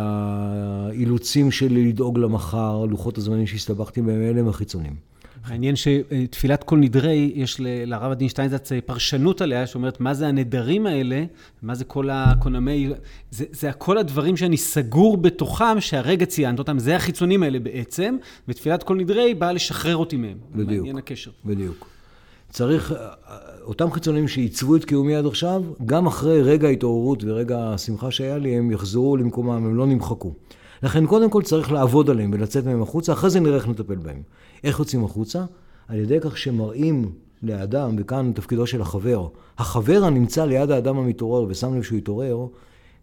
[0.00, 4.94] האילוצים שלי לדאוג למחר, לוחות הזמנים שהסתבכתי בהם, אלה הם החיצונים.
[5.50, 11.24] מעניין שתפילת כל נדרי, יש לרב הדין שטיינזץ פרשנות עליה, שאומרת מה זה הנדרים האלה,
[11.62, 12.90] מה זה כל הקונמי,
[13.30, 18.16] זה, זה הכל הדברים שאני סגור בתוכם, שהרגע ציינת אותם, זה החיצונים האלה בעצם,
[18.48, 20.38] ותפילת כל נדרי באה לשחרר אותי מהם.
[20.50, 20.68] בדיוק.
[20.70, 21.30] מעניין הקשר.
[21.44, 21.88] בדיוק.
[22.50, 22.94] צריך,
[23.62, 28.56] אותם חיצונים שעיצבו את קיומי עד עכשיו, גם אחרי רגע ההתעוררות ורגע השמחה שהיה לי,
[28.56, 30.34] הם יחזרו למקומם, הם לא נמחקו.
[30.82, 34.22] לכן קודם כל צריך לעבוד עליהם ולצאת מהם החוצה, אחרי זה נראה איך נטפל בהם.
[34.64, 35.44] איך יוצאים החוצה?
[35.88, 41.74] על ידי כך שמראים לאדם, וכאן תפקידו של החבר, החבר הנמצא ליד האדם המתעורר ושם
[41.74, 42.46] לב שהוא התעורר,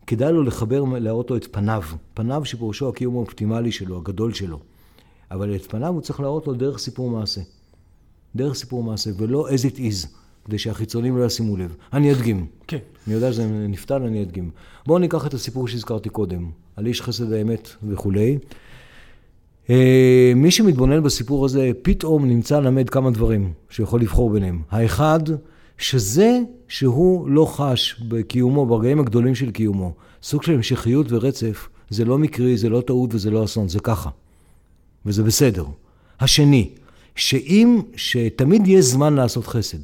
[0.08, 1.84] כדאי לו לחבר, להראות לו את פניו.
[2.14, 4.60] פניו שפירושו הקיום האופטימלי שלו, הגדול שלו.
[5.32, 7.42] אבל את פניו הוא צריך להראות לו דרך סיפור מעשה.
[8.36, 10.08] דרך סיפור מעשה, ולא as it is,
[10.46, 11.76] כדי שהחיצונים לא ישימו לב.
[11.94, 12.48] אני אדגים.
[12.68, 12.78] כן.
[13.08, 14.52] אני יודע שזה נפתל, אני אדגים.
[14.86, 18.38] בואו ניקח את הסיפור שהזכרתי קודם, על איש חסד האמת וכולי.
[19.70, 24.62] אה, מי שמתבונן בסיפור הזה, פתאום נמצא למד כמה דברים שיכול לבחור ביניהם.
[24.72, 25.20] האחד,
[25.78, 32.18] שזה שהוא לא חש בקיומו, ברגעים הגדולים של קיומו, סוג של המשכיות ורצף, זה לא
[32.18, 34.10] מקרי, זה לא טעות וזה לא אסון, זה ככה.
[35.06, 35.66] וזה בסדר.
[36.20, 36.70] השני,
[37.16, 39.78] שאם, שתמיד יש זמן לעשות חסד.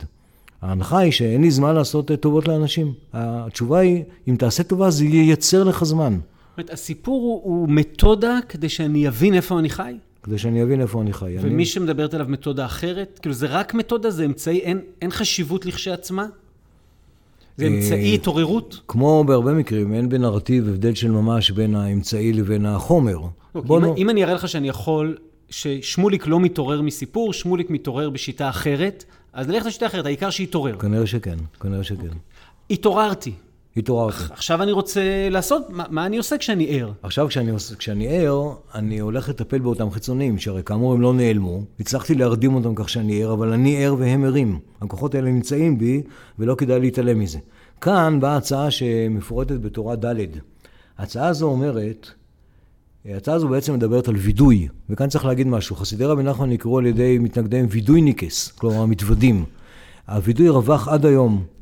[0.62, 2.93] ההנחה היא שאין לי זמן לעשות טובות לאנשים.
[3.13, 6.17] התשובה היא, אם תעשה טובה זה ייצר לך זמן.
[6.56, 9.94] זאת אומרת, הסיפור הוא, הוא מתודה כדי שאני אבין איפה אני חי?
[10.24, 11.36] כדי שאני אבין איפה אני חי.
[11.39, 11.65] ומי אני...
[11.65, 13.20] שמדברת עליו מתודה אחרת?
[13.22, 14.10] כאילו, זה רק מתודה?
[14.10, 14.60] זה אמצעי?
[14.60, 16.26] אין, אין חשיבות לכשעצמה?
[17.58, 18.80] זה אמצעי אה, התעוררות?
[18.88, 23.18] כמו בהרבה מקרים, אין בנרטיב הבדל של ממש בין האמצעי לבין החומר.
[23.56, 25.18] לא, בוא אם, נו- אם אני אראה לך שאני יכול,
[25.50, 30.78] ששמוליק לא מתעורר מסיפור, שמוליק מתעורר בשיטה אחרת, אז נלך לשיטה אחרת, העיקר שיתעורר.
[30.78, 32.08] כנראה שכן, כנראה שכן.
[32.70, 33.32] התעוררתי.
[33.78, 34.18] התעוררתי.
[34.30, 36.92] עכשיו אני רוצה לעשות, מה, מה אני עושה כשאני ער?
[37.04, 41.64] עכשיו כשאני, כשאני ער, אני הולך לטפל באותם חיצונים, שהרי כאמור הם לא נעלמו.
[41.80, 44.60] הצלחתי להרדים אותם כך שאני ער, אבל אני ער והם ערים.
[44.82, 46.02] הכוחות האלה נמצאים בי,
[46.40, 47.40] ולא כדאי להתעלם מזה.
[47.82, 50.26] כאן באה הצעה שמפורטת בתורה ד'.
[50.98, 52.10] ההצעה הזו אומרת,
[53.06, 55.76] ההצעה הזו בעצם מדברת על וידוי, וכאן צריך להגיד משהו.
[55.76, 59.46] חסידי רבי נחמן נקראו על ידי מתנגדיהם וידויניקס, כלומר המתוודים.
[60.08, 61.55] הווידוי רווח עד היום.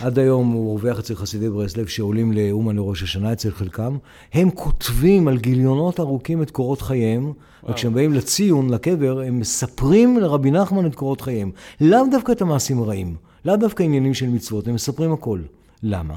[0.00, 3.96] עד היום הוא רווח אצל חסידי ברסלב שעולים לאומן לראש השנה אצל חלקם.
[4.32, 7.32] הם כותבים על גיליונות ארוכים את קורות חייהם,
[7.68, 11.50] וכשהם באים לציון, לקבר, הם מספרים לרבי נחמן את קורות חייהם.
[11.80, 15.40] לאו דווקא את המעשים הרעים, לאו דווקא עניינים של מצוות, הם מספרים הכל.
[15.82, 16.14] למה?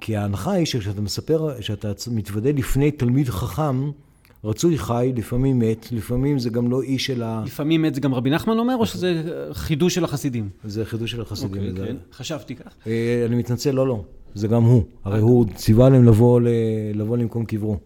[0.00, 3.90] כי ההנחה היא שכשאתה מספר, כשאתה מתוודה לפני תלמיד חכם,
[4.44, 7.42] רצוי חי, לפעמים מת, לפעמים זה גם לא איש של ה...
[7.46, 9.22] לפעמים מת זה גם רבי נחמן אומר, או שזה
[9.52, 10.48] חידוש של החסידים?
[10.64, 11.70] זה חידוש של החסידים.
[11.70, 12.72] אוקיי, כן, חשבתי כך.
[12.86, 14.02] אה, אני מתנצל, לא, לא.
[14.34, 14.82] זה גם הוא.
[15.04, 16.40] הרי הוא ציווה להם לבוא,
[17.16, 17.78] למקום קברו.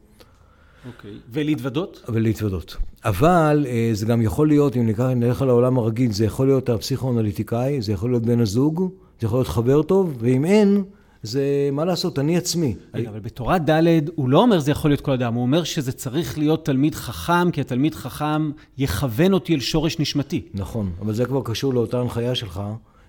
[0.87, 1.11] אוקיי.
[1.33, 2.05] ולהתוודות?
[2.09, 2.77] ולהתוודות.
[3.05, 6.69] אבל אה, זה גם יכול להיות, אם ניקח, נלך על העולם הרגיל, זה יכול להיות
[6.69, 10.85] הפסיכואנליטיקאי, זה יכול להיות בן הזוג, זה יכול להיות חבר טוב, ואם אין,
[11.23, 12.75] זה מה לעשות, אני עצמי.
[12.95, 15.93] רגע, אבל בתורה ד' הוא לא אומר זה יכול להיות כל אדם, הוא אומר שזה
[15.93, 20.43] צריך להיות תלמיד חכם, כי התלמיד חכם יכוון אותי אל שורש נשמתי.
[20.55, 22.63] נכון, אבל זה כבר קשור לאותה הנחיה שלך,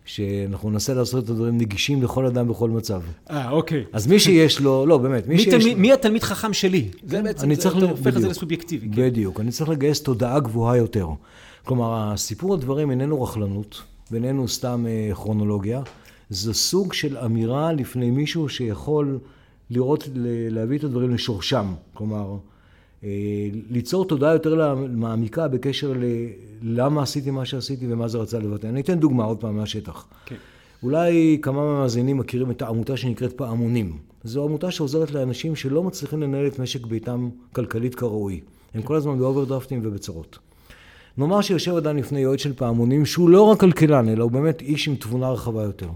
[0.06, 3.02] שאנחנו ננסה לעשות את הדברים נגישים לכל אדם בכל מצב.
[3.30, 3.84] אה, אוקיי.
[3.93, 5.82] אז מי שיש לו, לא, באמת, מי מי, שיש תלמיד, לו...
[5.82, 6.88] מי התלמיד חכם שלי?
[7.08, 8.28] זה בעצם, אני זה, צריך אתה הופך את זה.
[8.28, 8.89] לסובייקטיבי.
[8.89, 9.02] כן.
[9.02, 11.08] בדיוק, אני צריך לגייס תודעה גבוהה יותר.
[11.65, 15.82] כלומר, הסיפור הדברים איננו רכלנות, ואיננו סתם אה, כרונולוגיה,
[16.33, 19.19] זה סוג של אמירה לפני מישהו שיכול
[19.69, 20.09] לראות,
[20.49, 21.73] להביא את הדברים לשורשם.
[21.93, 22.37] כלומר,
[23.03, 23.09] אה,
[23.69, 25.93] ליצור תודעה יותר מעמיקה בקשר
[26.61, 28.67] ללמה עשיתי מה שעשיתי ומה זה רצה לבטא.
[28.67, 30.05] אני אתן דוגמה עוד פעם מהשטח.
[30.25, 30.35] כן.
[30.83, 33.97] אולי כמה מהמאזינים מכירים את העמותה שנקראת פעמונים.
[34.23, 38.41] זו עמותה שעוזרת לאנשים שלא מצליחים לנהל את משק ביתם כלכלית כראוי.
[38.73, 40.39] הם כל הזמן באוברדרפטים ובצרות.
[41.17, 44.87] נאמר שיושב אדם לפני יועץ של פעמונים שהוא לא רק כלכלן, אלא הוא באמת איש
[44.87, 45.89] עם תבונה רחבה יותר.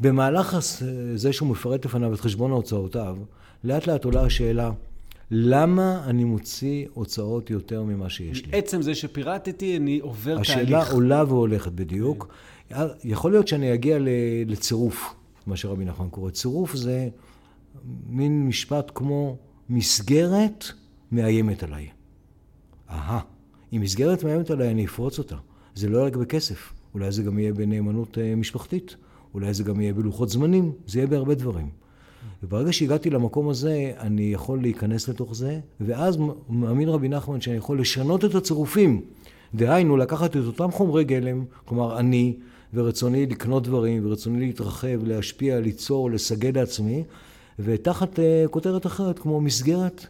[0.00, 0.56] במהלך
[1.14, 3.16] זה שהוא מפרט לפניו את חשבון הוצאותיו,
[3.64, 4.70] לאט לאט עולה השאלה,
[5.30, 8.58] למה אני מוציא הוצאות יותר ממה שיש לי?
[8.58, 10.92] עצם זה שפירטתי, אני עובר השאלה תהליך.
[10.92, 12.34] עולה והולכת בדיוק.
[13.04, 13.98] יכול להיות שאני אגיע
[14.46, 15.14] לצירוף,
[15.46, 16.30] מה שרבי נחמן קורא.
[16.30, 17.08] צירוף זה
[18.06, 19.36] מין משפט כמו
[19.68, 20.64] מסגרת
[21.12, 21.88] מאיימת עליי.
[22.90, 23.20] אהה,
[23.72, 25.36] אם מסגרת מאיימת עליי, אני אפרוץ אותה.
[25.74, 28.96] זה לא רק בכסף, אולי זה גם יהיה בנאמנות אה, משפחתית,
[29.38, 31.68] אולי זה גם יהיה בלוחות זמנים, זה יהיה בהרבה דברים.
[32.42, 36.18] וברגע שהגעתי למקום הזה, אני יכול להיכנס לתוך זה, ואז
[36.50, 39.00] מאמין רבי נחמן שאני יכול לשנות את הצירופים.
[39.54, 42.36] דהיינו, לקחת את אותם חומרי גלם, כלומר אני,
[42.74, 47.04] ורצוני לקנות דברים, ורצוני להתרחב, להשפיע, ליצור, לסגל לעצמי,
[47.58, 50.06] ותחת אה, כותרת אחרת, כמו מסגרת,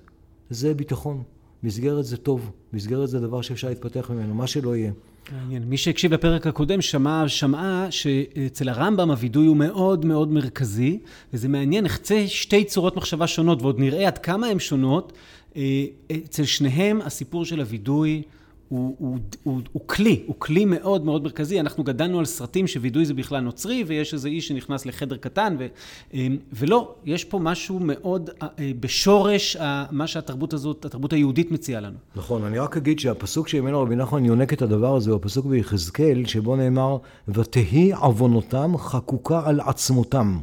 [0.50, 1.22] זה ביטחון.
[1.62, 4.92] מסגרת זה טוב, מסגרת זה דבר שאפשר להתפתח ממנו, מה שלא יהיה.
[5.32, 5.62] מעניין.
[5.64, 10.98] מי שהקשיב לפרק הקודם שמע, שמעה שאצל הרמב"ם הווידוי הוא מאוד מאוד מרכזי,
[11.32, 15.12] וזה מעניין, נחצה שתי צורות מחשבה שונות, ועוד נראה עד כמה הן שונות.
[15.56, 18.22] אה, אצל שניהם הסיפור של הווידוי
[18.68, 21.60] הוא, הוא, הוא, הוא כלי, הוא כלי מאוד מאוד מרכזי.
[21.60, 25.66] אנחנו גדלנו על סרטים שווידוי זה בכלל נוצרי, ויש איזה איש שנכנס לחדר קטן, ו,
[26.14, 28.48] אה, ולא, יש פה משהו מאוד אה,
[28.80, 31.96] בשורש ה- מה שהתרבות הזאת, התרבות היהודית מציעה לנו.
[32.16, 36.26] נכון, אני רק אגיד שהפסוק שממנו רבי נחמן יונק את הדבר הזה הוא הפסוק ביחזקאל,
[36.26, 36.96] שבו נאמר,
[37.28, 40.38] ותהי עוונותם חקוקה על עצמותם.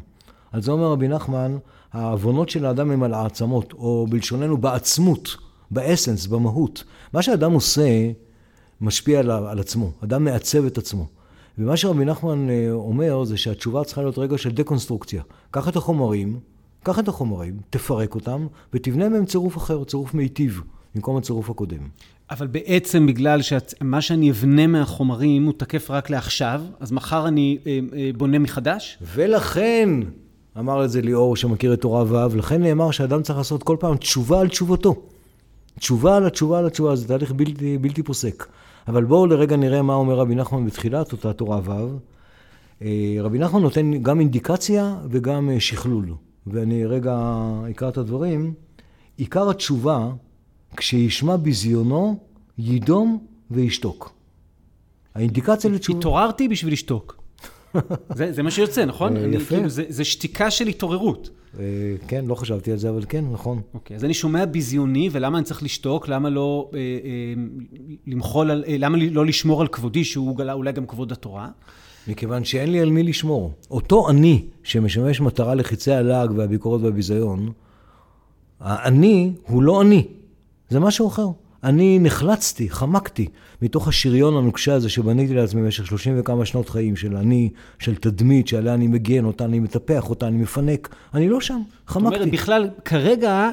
[0.52, 1.58] על זה אומר רבי נחמן,
[1.94, 5.36] העוונות של האדם הם על העצמות, או בלשוננו בעצמות,
[5.72, 6.84] באסנס, במהות.
[7.14, 8.12] מה שאדם עושה
[8.82, 11.08] משפיע על, על עצמו, אדם מעצב את עצמו.
[11.58, 15.24] ומה שרבי נחמן אה, אומר זה שהתשובה צריכה להיות רגע של דקונסטרוקציה.
[15.52, 16.40] קח את החומרים,
[16.84, 20.62] קח את החומרים, תפרק אותם, ותבנה מהם צירוף אחר, צירוף מיטיב,
[20.96, 21.88] במקום הצירוף הקודם.
[22.32, 27.80] אבל בעצם בגלל שמה שאני אבנה מהחומרים הוא תקף רק לעכשיו, אז מחר אני אה,
[27.94, 28.98] אה, בונה מחדש?
[29.16, 29.90] ולכן,
[30.60, 33.98] אמר את זה ליאור שמכיר את תורה ו', לכן נאמר שאדם צריך לעשות כל פעם
[33.98, 34.96] תשובה על תשובתו.
[35.80, 38.48] תשובה על התשובה על התשובה, זה תהליך בלתי, בלתי פוסק.
[38.88, 41.98] אבל בואו לרגע נראה מה אומר רבי נחמן בתחילת אותה תורה ו'.
[42.82, 46.14] אה, רבי נחמן נותן גם אינדיקציה וגם אה, שכלול.
[46.48, 47.18] ואני רגע
[47.72, 48.54] אקרא את הדברים.
[49.18, 50.12] עיקר התשובה,
[50.78, 52.20] כשישמע ביזיונו,
[52.58, 54.14] יידום וישתוק.
[55.16, 56.00] האינדיקציה לתשובה...
[56.00, 57.24] התעוררתי בשביל לשתוק.
[58.16, 59.18] זה, זה מה שיוצא, נכון?
[59.18, 59.56] אה, אני, יפה.
[59.56, 61.30] כאילו, זה, זה שתיקה של התעוררות.
[61.60, 63.62] אה, כן, לא חשבתי על זה, אבל כן, נכון.
[63.74, 66.08] אוקיי, אז אני שומע ביזיוני, ולמה אני צריך לשתוק?
[66.08, 67.34] למה לא אה, אה,
[68.08, 68.64] למחול על...
[68.68, 71.50] למה לא לשמור על כבודי, שהוא אולי גם כבוד התורה?
[72.08, 73.52] מכיוון שאין לי על מי לשמור.
[73.72, 77.52] אותו אני, שמשמש מטרה לחיצי הלעג והביקורת והביזיון,
[78.60, 80.08] האני הוא לא אני,
[80.70, 81.28] זה משהו אחר.
[81.66, 83.28] אני נחלצתי, חמקתי,
[83.62, 87.50] מתוך השריון הנוקשה הזה שבניתי לעצמי במשך שלושים וכמה שנות חיים, של אני,
[87.80, 90.96] של תדמית שעליה אני מגן, אותה אני מטפח, אותה אני מפנק.
[91.14, 92.32] אני לא שם, זאת אומרת, חמקתי.
[92.32, 93.50] בכלל, כרגע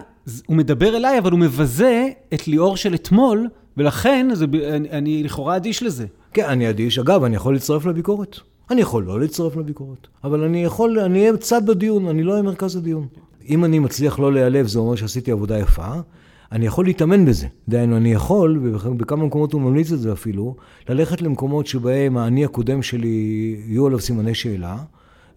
[0.47, 5.57] הוא מדבר אליי, אבל הוא מבזה את ליאור של אתמול, ולכן זה, אני, אני לכאורה
[5.57, 6.07] אדיש לזה.
[6.33, 6.99] כן, אני אדיש.
[6.99, 8.37] אגב, אני יכול להצטרף לביקורת.
[8.71, 10.07] אני יכול לא להצטרף לביקורת.
[10.25, 13.07] אבל אני יכול, אני אהיה צד בדיון, אני לא אהיה מרכז הדיון.
[13.49, 15.93] אם אני מצליח לא להיעלב, זה אומר שעשיתי עבודה יפה.
[16.53, 17.47] אני יכול להתאמן בזה.
[17.69, 20.57] דהיינו, אני יכול, ובכמה מקומות הוא ממליץ את זה אפילו,
[20.89, 24.77] ללכת למקומות שבהם האני הקודם שלי יהיו עליו סימני שאלה,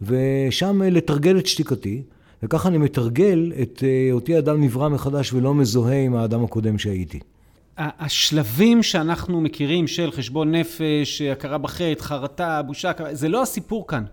[0.02, 2.04] ושם לתרגל את שתיקתי.
[2.44, 7.20] וככה אני מתרגל את אה, אותי אדם נברא מחדש ולא מזוהה עם האדם הקודם שהייתי.
[7.78, 14.04] השלבים שאנחנו מכירים של חשבון נפש, הכרה בחטא, חרטה, בושה, זה לא הסיפור כאן.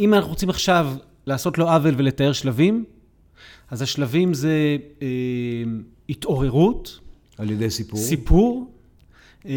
[0.00, 0.92] אם אנחנו רוצים עכשיו
[1.26, 2.84] לעשות לו עוול ולתאר שלבים,
[3.70, 5.06] אז השלבים זה אה,
[6.08, 7.00] התעוררות.
[7.38, 8.00] על ידי סיפור.
[8.00, 8.70] סיפור.
[9.46, 9.52] אה,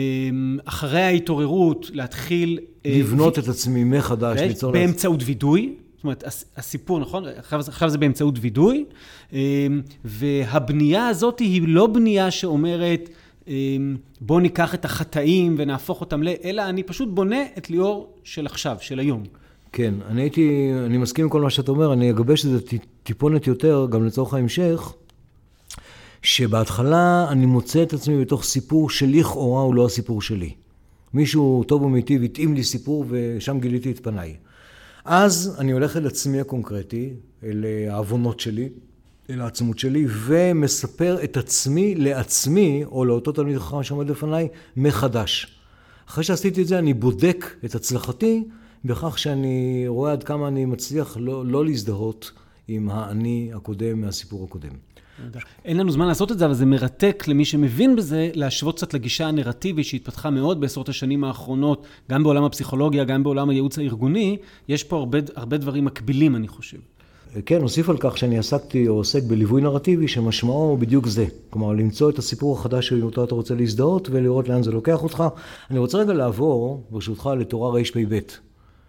[0.66, 2.60] אחרי ההתעוררות להתחיל...
[2.86, 3.42] אה, לבנות ו...
[3.42, 4.72] את עצמי מחדש, ליצור...
[4.72, 5.76] באמצעות וידוי.
[5.96, 6.24] זאת אומרת,
[6.58, 7.24] הסיפור, נכון?
[7.38, 8.86] עכשיו, עכשיו זה באמצעות וידוי,
[9.34, 9.68] אה,
[10.06, 13.10] והבנייה הזאת היא לא בנייה שאומרת,
[13.48, 13.54] אה,
[14.22, 16.28] בוא ניקח את החטאים ונהפוך אותם ל...
[16.44, 19.24] אלא אני פשוט בונה את ליאור של עכשיו, של היום.
[19.72, 22.60] כן, אני הייתי, אני מסכים עם כל מה שאתה אומר, אני אגבש את זה
[23.04, 24.94] טיפונת יותר, גם לצורך ההמשך,
[26.30, 30.54] שבהתחלה אני מוצא את עצמי בתוך סיפור שלכאורה הוא לא הסיפור שלי.
[31.14, 34.36] מישהו טוב ומיטיב התאים לי סיפור ושם גיליתי את פניי.
[35.06, 37.14] אז אני הולך אל עצמי הקונקרטי,
[37.44, 38.70] אל העוונות שלי,
[39.30, 45.60] אל העצמות שלי, ומספר את עצמי לעצמי, או לאותו תלמיד חכם שעומד לפניי, מחדש.
[46.10, 48.44] אחרי שעשיתי את זה, אני בודק את הצלחתי
[48.86, 52.32] בכך שאני רואה עד כמה אני מצליח לא, לא להזדהות
[52.68, 54.74] עם האני הקודם מהסיפור הקודם.
[55.66, 59.28] אין לנו זמן לעשות את זה, אבל זה מרתק למי שמבין בזה, להשוות קצת לגישה
[59.28, 64.38] הנרטיבית שהתפתחה מאוד בעשרות השנים האחרונות, גם בעולם הפסיכולוגיה, גם בעולם הייעוץ הארגוני.
[64.68, 66.78] יש פה הרבה, הרבה דברים מקבילים, אני חושב.
[67.46, 71.26] כן, אוסיף על כך שאני עסקתי או עוסק בליווי נרטיבי שמשמעו הוא בדיוק זה.
[71.50, 75.24] כלומר, למצוא את הסיפור החדש שאותו אתה רוצה להזדהות ולראות לאן זה לוקח אותך.
[75.70, 78.20] אני רוצה רגע לעבור, ברשותך, לתורה רפ"ב,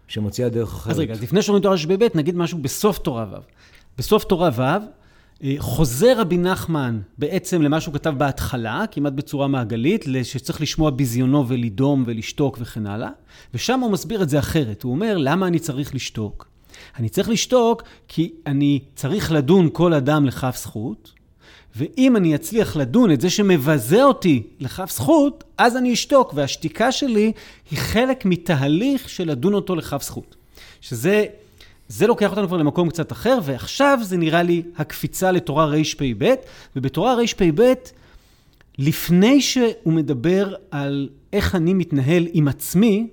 [0.08, 0.92] שמציעה דרך אחרת.
[0.92, 3.36] אז רגע, אז לפני שאומרים תורה רפ"ב, נגיד משהו בסוף תורה ו'.
[3.98, 4.62] בסוף תורה ו',
[5.58, 12.04] חוזר רבי נחמן בעצם למה שהוא כתב בהתחלה, כמעט בצורה מעגלית, שצריך לשמוע ביזיונו ולדום
[12.06, 13.10] ולשתוק וכן הלאה,
[13.54, 14.82] ושם הוא מסביר את זה אחרת.
[14.82, 16.48] הוא אומר, למה אני צריך לשתוק?
[16.98, 21.12] אני צריך לשתוק כי אני צריך לדון כל אדם לכף זכות,
[21.76, 27.32] ואם אני אצליח לדון את זה שמבזה אותי לכף זכות, אז אני אשתוק, והשתיקה שלי
[27.70, 30.36] היא חלק מתהליך של לדון אותו לכף זכות.
[30.80, 31.24] שזה
[31.90, 36.34] זה לוקח אותנו כבר למקום קצת אחר, ועכשיו זה נראה לי הקפיצה לתורה רפ"ב,
[36.76, 37.72] ובתורה רפ"ב,
[38.78, 43.08] לפני שהוא מדבר על איך אני מתנהל עם עצמי,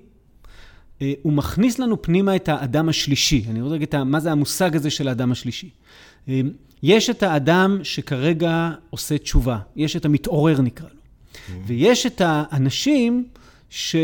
[1.02, 3.46] אה, הוא מכניס לנו פנימה את האדם השלישי.
[3.50, 5.70] אני רוצה להגיד מה זה המושג הזה של האדם השלישי.
[6.30, 6.42] אה,
[6.84, 11.52] יש את האדם שכרגע עושה תשובה, יש את המתעורר נקרא לו, mm-hmm.
[11.66, 13.26] ויש את האנשים
[13.70, 13.96] ש,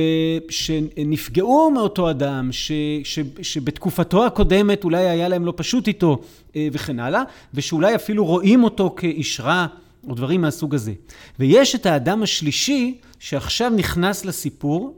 [0.50, 2.72] שנפגעו מאותו אדם, ש,
[3.04, 6.22] ש, שבתקופתו הקודמת אולי היה להם לא פשוט איתו
[6.56, 7.24] אה, וכן הלאה,
[7.54, 9.66] ושאולי אפילו רואים אותו כאיש רע
[10.08, 10.94] או דברים מהסוג הזה.
[11.40, 14.96] ויש את האדם השלישי שעכשיו נכנס לסיפור,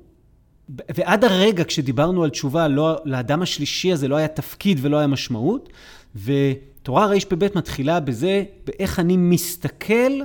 [0.69, 5.69] ועד הרגע כשדיברנו על תשובה, לא, לאדם השלישי הזה לא היה תפקיד ולא היה משמעות,
[6.15, 10.21] ותורה רפ"ב מתחילה בזה, באיך אני מסתכל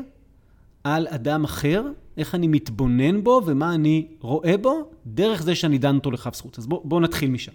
[0.84, 1.82] על אדם אחר,
[2.16, 6.58] איך אני מתבונן בו ומה אני רואה בו, דרך זה שאני דן אותו לכף זכות.
[6.58, 7.52] אז בואו בוא נתחיל משם.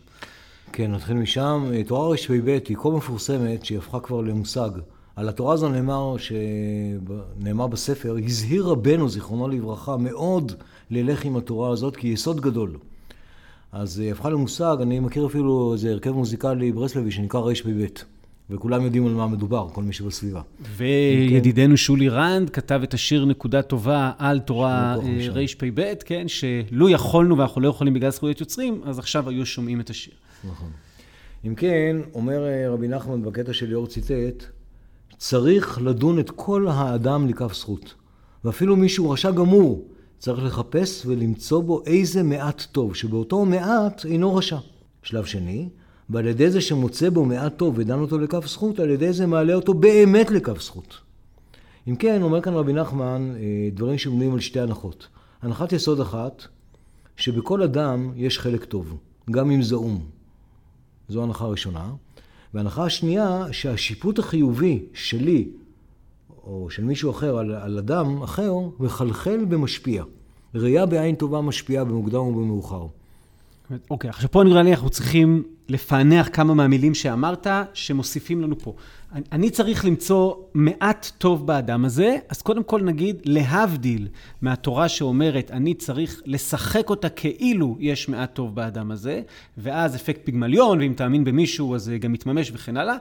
[0.71, 1.71] כן, נתחיל משם.
[1.87, 4.69] תורה רפ"ב היא כה מפורסמת שהיא הפכה כבר למושג.
[5.15, 6.15] על התורה הזו נאמר,
[7.39, 10.51] נאמר בספר, הזהיר רבנו, זיכרונו לברכה, מאוד
[10.91, 12.77] ללך עם התורה הזאת, כי יסוד גדול.
[13.71, 17.85] אז היא הפכה למושג, אני מכיר אפילו איזה הרכב מוזיקלי ברסלבי שנקרא רפ"ב.
[18.49, 20.41] וכולם יודעים על מה מדובר, כל מי שבסביבה.
[20.75, 27.37] וידידנו שולי רנד כתב את השיר נקודה טובה על תורה אה, רפ"ב, כן, שלו יכולנו
[27.37, 30.13] ואנחנו לא יכולים בגלל זכויות יוצרים, אז עכשיו היו שומעים את השיר.
[30.43, 30.69] נכון.
[31.45, 34.43] אם כן, אומר אה, רבי נחמן בקטע של ליאור ציטט,
[35.17, 37.93] צריך לדון את כל האדם לכף זכות.
[38.45, 39.87] ואפילו מישהו רשע גמור,
[40.19, 44.57] צריך לחפש ולמצוא בו איזה מעט טוב, שבאותו מעט אינו רשע.
[45.03, 45.69] שלב שני,
[46.09, 49.53] ועל ידי זה שמוצא בו מעט טוב ודן אותו לכף זכות, על ידי זה מעלה
[49.53, 50.97] אותו באמת לכף זכות.
[51.87, 55.07] אם כן, אומר כאן רבי נחמן אה, דברים שבנויים על שתי הנחות.
[55.41, 56.43] הנחת יסוד אחת,
[57.17, 58.97] שבכל אדם יש חלק טוב,
[59.31, 60.05] גם אם זעום.
[61.09, 61.91] זו הנחה ראשונה.
[62.53, 65.49] והנחה השנייה, שהשיפוט החיובי שלי,
[66.43, 70.03] או של מישהו אחר על, על אדם אחר, מחלחל ומשפיע.
[70.55, 72.87] ראייה בעין טובה משפיעה במוקדם ובמאוחר.
[73.89, 78.75] אוקיי, עכשיו פה נראה לי אנחנו צריכים לפענח כמה מהמילים שאמרת, שמוסיפים לנו פה.
[79.31, 84.07] אני צריך למצוא מעט טוב באדם הזה, אז קודם כל נגיד, להבדיל
[84.41, 89.21] מהתורה שאומרת, אני צריך לשחק אותה כאילו יש מעט טוב באדם הזה,
[89.57, 92.95] ואז אפקט פיגמליון, ואם תאמין במישהו אז זה גם מתממש וכן הלאה.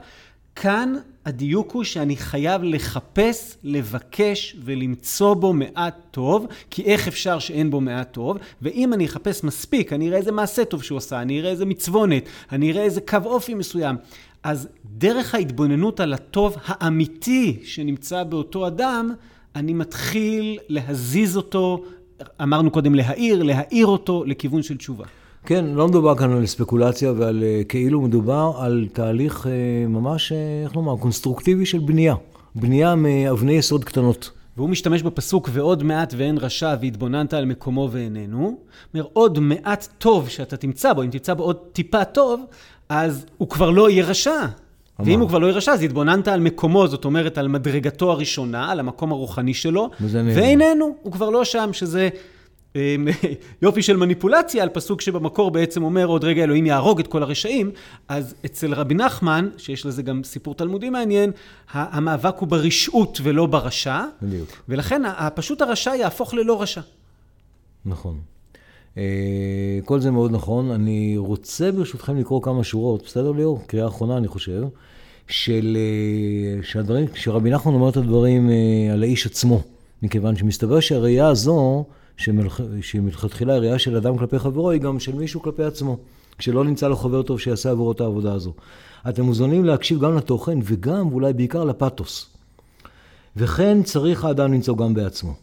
[0.55, 0.93] כאן
[1.25, 7.81] הדיוק הוא שאני חייב לחפש, לבקש ולמצוא בו מעט טוב, כי איך אפשר שאין בו
[7.81, 8.37] מעט טוב?
[8.61, 12.23] ואם אני אחפש מספיק, אני אראה איזה מעשה טוב שהוא עשה, אני אראה איזה מצוונת,
[12.51, 13.95] אני אראה איזה קו אופי מסוים.
[14.43, 19.13] אז דרך ההתבוננות על הטוב האמיתי שנמצא באותו אדם,
[19.55, 21.83] אני מתחיל להזיז אותו,
[22.43, 25.05] אמרנו קודם להעיר, להעיר אותו לכיוון של תשובה.
[25.45, 30.37] כן, לא מדובר כאן על ספקולציה ועל אה, כאילו מדובר על תהליך אה, ממש, אה,
[30.63, 32.15] איך לומר, קונסטרוקטיבי של בנייה.
[32.55, 34.31] בנייה מאבני יסוד קטנות.
[34.57, 38.57] והוא משתמש בפסוק ועוד מעט ואין רשע והתבוננת על מקומו ואיננו.
[38.93, 42.41] אומר עוד מעט טוב שאתה תמצא בו, אם תמצא בו עוד טיפה טוב,
[42.89, 44.45] אז הוא כבר לא יהיה רשע.
[44.99, 48.71] ואם הוא כבר לא יהיה רשע, אז התבוננת על מקומו, זאת אומרת על מדרגתו הראשונה,
[48.71, 52.09] על המקום הרוחני שלו, ואיננו, הוא כבר לא שם, שזה
[53.61, 57.71] יופי של מניפולציה על פסוק שבמקור בעצם אומר עוד רגע אלוהים יהרוג את כל הרשעים,
[58.07, 61.31] אז אצל רבי נחמן, שיש לזה גם סיפור תלמודי מעניין,
[61.71, 64.49] המאבק הוא ברשעות ולא ברשע, בדיוק.
[64.69, 65.01] ולכן
[65.35, 66.81] פשוט הרשע יהפוך ללא רשע.
[67.85, 68.19] נכון.
[68.97, 69.03] אה,
[69.85, 70.71] כל זה מאוד נכון.
[70.71, 73.61] אני רוצה ברשותכם לקרוא כמה שורות, בסדר ליאור?
[73.67, 74.63] קריאה אחרונה אני חושב,
[75.27, 79.61] של, אה, שהדברים, שרבי נחמן אומר את הדברים אה, על האיש עצמו,
[80.03, 81.85] מכיוון שמסתבר שהראייה הזו,
[82.17, 85.97] שהיא מלכתחילה הראייה של אדם כלפי חברו, היא גם של מישהו כלפי עצמו.
[86.37, 88.53] כשלא נמצא לו חבר טוב שיעשה עבורו את העבודה הזו.
[89.09, 92.29] אתם מוזמנים להקשיב גם לתוכן וגם, ואולי בעיקר, לפתוס.
[93.35, 95.33] וכן צריך האדם למצוא גם בעצמו.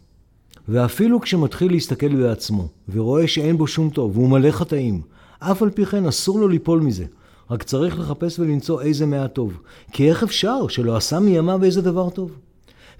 [0.67, 5.01] ואפילו כשמתחיל להסתכל בעצמו, ורואה שאין בו שום טוב, והוא מלא חטאים,
[5.39, 7.05] אף על פי כן אסור לו ליפול מזה.
[7.51, 9.57] רק צריך לחפש ולמצוא איזה מעט טוב.
[9.91, 12.31] כי איך אפשר שלא עשה מימיו איזה דבר טוב?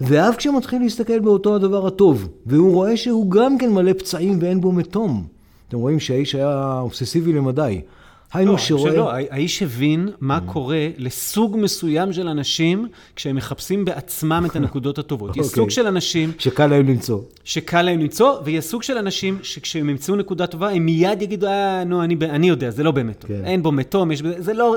[0.01, 4.71] ואף כשמתחיל להסתכל באותו הדבר הטוב, והוא רואה שהוא גם כן מלא פצעים ואין בו
[4.71, 5.27] מתום.
[5.67, 7.81] אתם רואים שהאיש היה אובססיבי למדי.
[8.33, 8.91] היינו לא, שרואה...
[8.91, 10.51] שלא, האיש הבין מה mm.
[10.51, 15.37] קורה לסוג מסוים של אנשים כשהם מחפשים בעצמם את הנקודות הטובות.
[15.37, 15.71] יש סוג אוקיי.
[15.71, 16.31] של אנשים...
[16.37, 17.19] שקל להם למצוא.
[17.43, 21.83] שקל להם למצוא, ויש סוג של אנשים שכשהם ימצאו נקודה טובה, הם מיד יגידו, אה,
[21.83, 23.27] נו, אני, אני יודע, זה לא באמת טוב.
[23.27, 23.45] כן.
[23.45, 24.23] אין בו מתום, יש...
[24.37, 24.75] זה לא...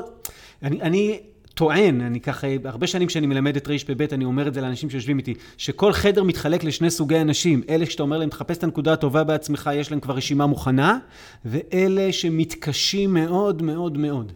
[0.62, 1.20] אני, אני
[1.56, 5.18] טוען, אני ככה, הרבה שנים כשאני מלמד את רפ"ב, אני אומר את זה לאנשים שיושבים
[5.18, 7.62] איתי, שכל חדר מתחלק לשני סוגי אנשים.
[7.68, 10.98] אלה שאתה אומר להם, תחפש את הנקודה הטובה בעצמך, יש להם כבר רשימה מוכנה,
[11.44, 14.32] ואלה שמתקשים מאוד מאוד מאוד.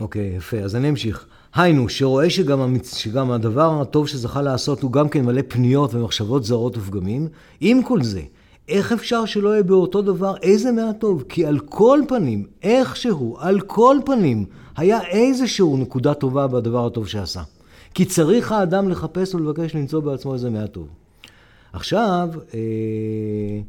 [0.00, 0.56] אוקיי, okay, יפה.
[0.56, 1.26] אז אני אמשיך.
[1.54, 2.96] היינו, שרואה שגם, המצ...
[2.96, 7.28] שגם הדבר הטוב שזכה לעשות הוא גם כן מלא פניות ומחשבות זרות ופגמים,
[7.60, 8.22] עם כל זה,
[8.68, 11.24] איך אפשר שלא יהיה באותו דבר איזה מהטוב?
[11.28, 14.44] כי על כל פנים, איכשהו, על כל פנים,
[14.76, 17.42] היה איזשהו נקודה טובה בדבר הטוב שעשה.
[17.94, 20.88] כי צריך האדם לחפש ולבקש למצוא בעצמו איזה מהטוב.
[21.72, 23.60] עכשיו, אה,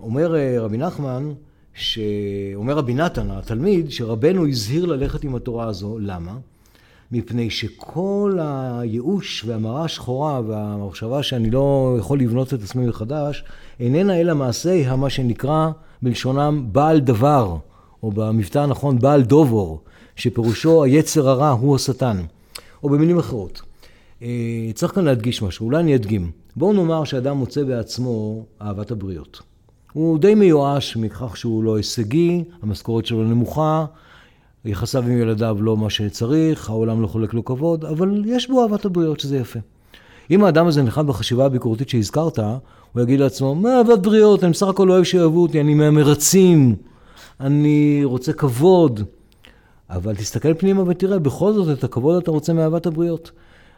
[0.00, 1.32] אומר אה, רבי נחמן,
[1.74, 6.36] שאומר רבי נתן, התלמיד, שרבנו הזהיר ללכת עם התורה הזו, למה?
[7.12, 13.44] מפני שכל הייאוש והמראה השחורה והמחשבה שאני לא יכול לבנות את עצמי מחדש,
[13.80, 15.70] איננה אלא מעשה מה שנקרא
[16.02, 17.56] בלשונם בעל דבר,
[18.02, 19.80] או במבטא הנכון בעל דובור,
[20.16, 22.16] שפירושו היצר הרע הוא השטן.
[22.82, 23.62] או במילים אחרות.
[24.22, 24.28] אה,
[24.74, 26.30] צריך כאן להדגיש משהו, אולי אני אדגים.
[26.56, 29.42] בואו נאמר שאדם מוצא בעצמו אהבת הבריות.
[29.92, 33.84] הוא די מיואש מכך שהוא לא הישגי, המשכורת שלו נמוכה,
[34.64, 38.84] יחסיו עם ילדיו לא מה שצריך, העולם לא חולק לו כבוד, אבל יש בו אהבת
[38.84, 39.58] הבריות, שזה יפה.
[40.30, 42.38] אם האדם הזה נחמד בחשיבה הביקורתית שהזכרת,
[42.92, 46.76] הוא יגיד לעצמו, מה אהבת בריות, אני בסך הכל אוהב שאוהבו אותי, אני מהמרצים,
[47.40, 49.02] אני רוצה כבוד.
[49.90, 53.30] אבל תסתכל פנימה ותראה, בכל זאת את הכבוד אתה רוצה מאהבת הבריות.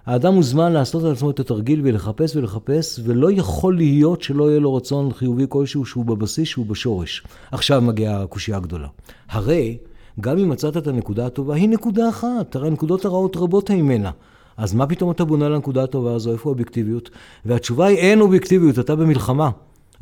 [0.07, 4.75] האדם מוזמן לעשות על עצמו את התרגיל ולחפש ולחפש, ולא יכול להיות שלא יהיה לו
[4.75, 7.23] רצון חיובי כלשהו שהוא בבסיס, שהוא בשורש.
[7.53, 8.89] עכשיו מגיעה הקושייה הגדולה.
[9.29, 9.79] הרי
[10.21, 14.11] גם אם מצאת את הנקודה הטובה, היא נקודה אחת, הרי הנקודות הרעות רבות ממנה.
[14.57, 16.33] אז מה פתאום אתה בונה לנקודה הטובה הזו?
[16.33, 17.11] איפה האובייקטיביות?
[17.45, 19.51] והתשובה היא אין אובייקטיביות, אתה במלחמה.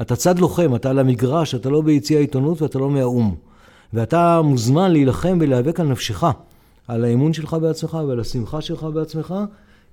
[0.00, 3.34] אתה צד לוחם, אתה על המגרש, אתה לא ביציע העיתונות ואתה לא מהאו"ם.
[3.93, 6.24] ואתה מוזמן להילחם ולהיאבק על נפשך,
[6.88, 9.34] על האמון שלך בעצמך ועל השמחה שלך בעצמך,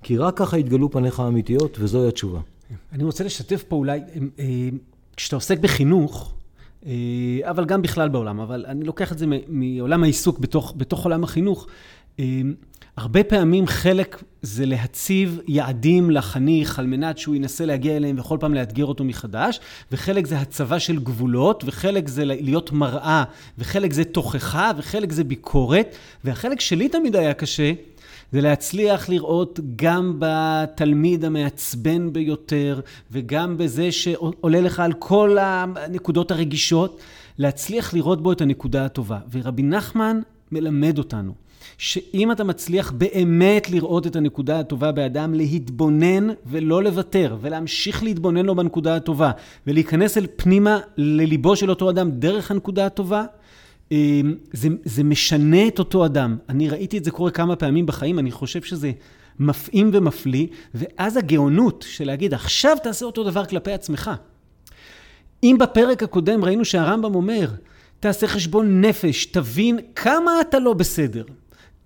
[0.02, 2.40] כי רק ככה יתגלו פניך האמיתיות, וזוהי התשובה.
[2.92, 4.00] אני רוצה לשתף פה אולי,
[4.38, 4.68] אה,
[5.16, 6.34] כשאתה עוסק בחינוך,
[6.86, 6.92] אה,
[7.42, 11.66] אבל גם בכלל בעולם, אבל אני לוקח את זה מעולם העיסוק בתוך, בתוך עולם החינוך.
[12.98, 18.54] הרבה פעמים חלק זה להציב יעדים לחניך על מנת שהוא ינסה להגיע אליהם וכל פעם
[18.54, 19.60] לאתגר אותו מחדש,
[19.92, 23.24] וחלק זה הצבה של גבולות, וחלק זה להיות מראה,
[23.58, 27.72] וחלק זה תוכחה, וחלק זה ביקורת, והחלק שלי תמיד היה קשה,
[28.32, 32.80] זה להצליח לראות גם בתלמיד המעצבן ביותר,
[33.12, 37.00] וגם בזה שעולה לך על כל הנקודות הרגישות,
[37.38, 39.18] להצליח לראות בו את הנקודה הטובה.
[39.32, 40.20] ורבי נחמן
[40.52, 41.47] מלמד אותנו.
[41.78, 48.54] שאם אתה מצליח באמת לראות את הנקודה הטובה באדם, להתבונן ולא לוותר, ולהמשיך להתבונן לו
[48.54, 49.30] בנקודה הטובה,
[49.66, 53.24] ולהיכנס אל פנימה לליבו של אותו אדם דרך הנקודה הטובה,
[54.52, 56.36] זה, זה משנה את אותו אדם.
[56.48, 58.92] אני ראיתי את זה קורה כמה פעמים בחיים, אני חושב שזה
[59.38, 64.10] מפעים ומפליא, ואז הגאונות של להגיד, עכשיו תעשה אותו דבר כלפי עצמך.
[65.42, 67.50] אם בפרק הקודם ראינו שהרמב"ם אומר,
[68.00, 71.24] תעשה חשבון נפש, תבין כמה אתה לא בסדר.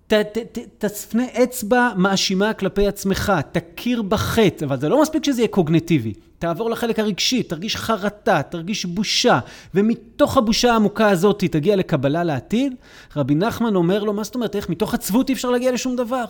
[0.07, 5.41] ת, ת, ת, תפנה אצבע מאשימה כלפי עצמך, תכיר בחטא, אבל זה לא מספיק שזה
[5.41, 6.13] יהיה קוגנטיבי.
[6.39, 9.39] תעבור לחלק הרגשי, תרגיש חרטה, תרגיש בושה,
[9.73, 12.73] ומתוך הבושה העמוקה הזאת תגיע לקבלה לעתיד.
[13.15, 16.25] רבי נחמן אומר לו, מה זאת אומרת, איך מתוך עצבות אי אפשר להגיע לשום דבר?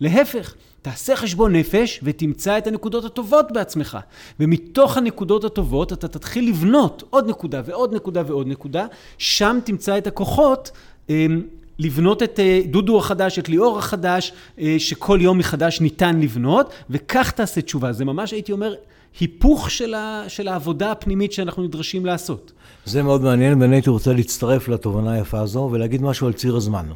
[0.00, 3.98] להפך, תעשה חשבון נפש ותמצא את הנקודות הטובות בעצמך.
[4.40, 8.86] ומתוך הנקודות הטובות אתה תתחיל לבנות עוד נקודה ועוד נקודה ועוד נקודה,
[9.18, 10.70] שם תמצא את הכוחות
[11.10, 11.42] אמ,
[11.80, 17.30] לבנות את אה, דודו החדש, את ליאור החדש, אה, שכל יום מחדש ניתן לבנות, וכך
[17.30, 17.92] תעשה תשובה.
[17.92, 18.74] זה ממש, הייתי אומר,
[19.20, 22.52] היפוך של, ה, של העבודה הפנימית שאנחנו נדרשים לעשות.
[22.84, 26.86] זה מאוד מעניין, ואני הייתי רוצה להצטרף לתובנה היפה הזו ולהגיד משהו על ציר הזמן.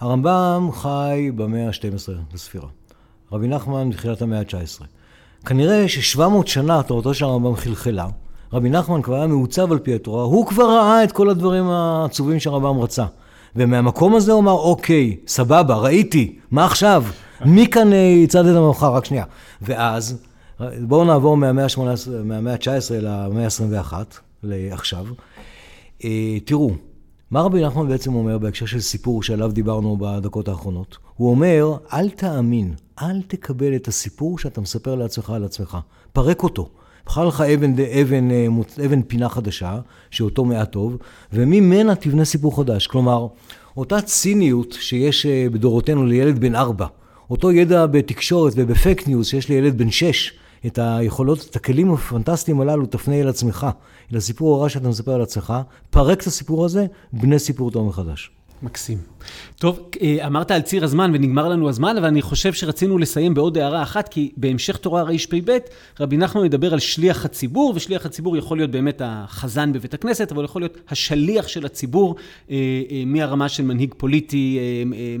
[0.00, 2.68] הרמב"ם חי במאה ה-12 לספירה.
[3.32, 4.84] רבי נחמן בתחילת המאה ה-19.
[5.46, 8.06] כנראה ש-700 שנה תורתו של הרמב"ם חלחלה.
[8.52, 12.40] רבי נחמן כבר היה מעוצב על פי התורה, הוא כבר ראה את כל הדברים העצובים
[12.40, 13.04] שהרמב"ם רצה.
[13.56, 17.04] ומהמקום הזה הוא אמר, אוקיי, סבבה, ראיתי, מה עכשיו?
[17.44, 18.94] מי כאן אה, יצעד את המאוחר?
[18.94, 19.24] רק שנייה.
[19.62, 20.18] ואז,
[20.80, 22.10] בואו נעבור מהמאה ה-19
[22.90, 23.92] למאה ה-21,
[24.42, 25.06] לעכשיו.
[26.04, 26.70] אה, תראו,
[27.30, 30.98] מה רבי נחמן בעצם אומר בהקשר של סיפור שעליו דיברנו בדקות האחרונות?
[31.16, 35.78] הוא אומר, אל תאמין, אל תקבל את הסיפור שאתה מספר לעצמך על עצמך.
[36.12, 36.68] פרק אותו.
[37.06, 38.46] בחר לך אבן, אבן, אה,
[38.86, 39.78] אבן פינה חדשה,
[40.10, 40.96] שאותו מעט טוב,
[41.32, 42.86] וממנה תבנה סיפור חדש.
[42.86, 43.26] כלומר,
[43.76, 46.86] אותה ציניות שיש אה, בדורותינו לילד בן ארבע,
[47.30, 50.32] אותו ידע בתקשורת ובפייק ניוז שיש לילד בן שש,
[50.66, 53.66] את היכולות, את הכלים הפנטסטיים הללו תפנה אל עצמך,
[54.12, 55.54] אל הסיפור הרע שאתה מספר על עצמך,
[55.90, 58.30] פרק את הסיפור הזה, בנה סיפור טוב מחדש.
[58.62, 58.98] מקסים.
[59.58, 63.58] טוב, אה, אמרת על ציר הזמן ונגמר לנו הזמן, אבל אני חושב שרצינו לסיים בעוד
[63.58, 65.58] הערה אחת, כי בהמשך תורה רפ"ב,
[66.00, 70.44] רבי נחמן מדבר על שליח הציבור, ושליח הציבור יכול להיות באמת החזן בבית הכנסת, אבל
[70.44, 72.16] יכול להיות השליח של הציבור,
[72.50, 72.56] אה,
[72.90, 74.58] אה, מהרמה של מנהיג פוליטי,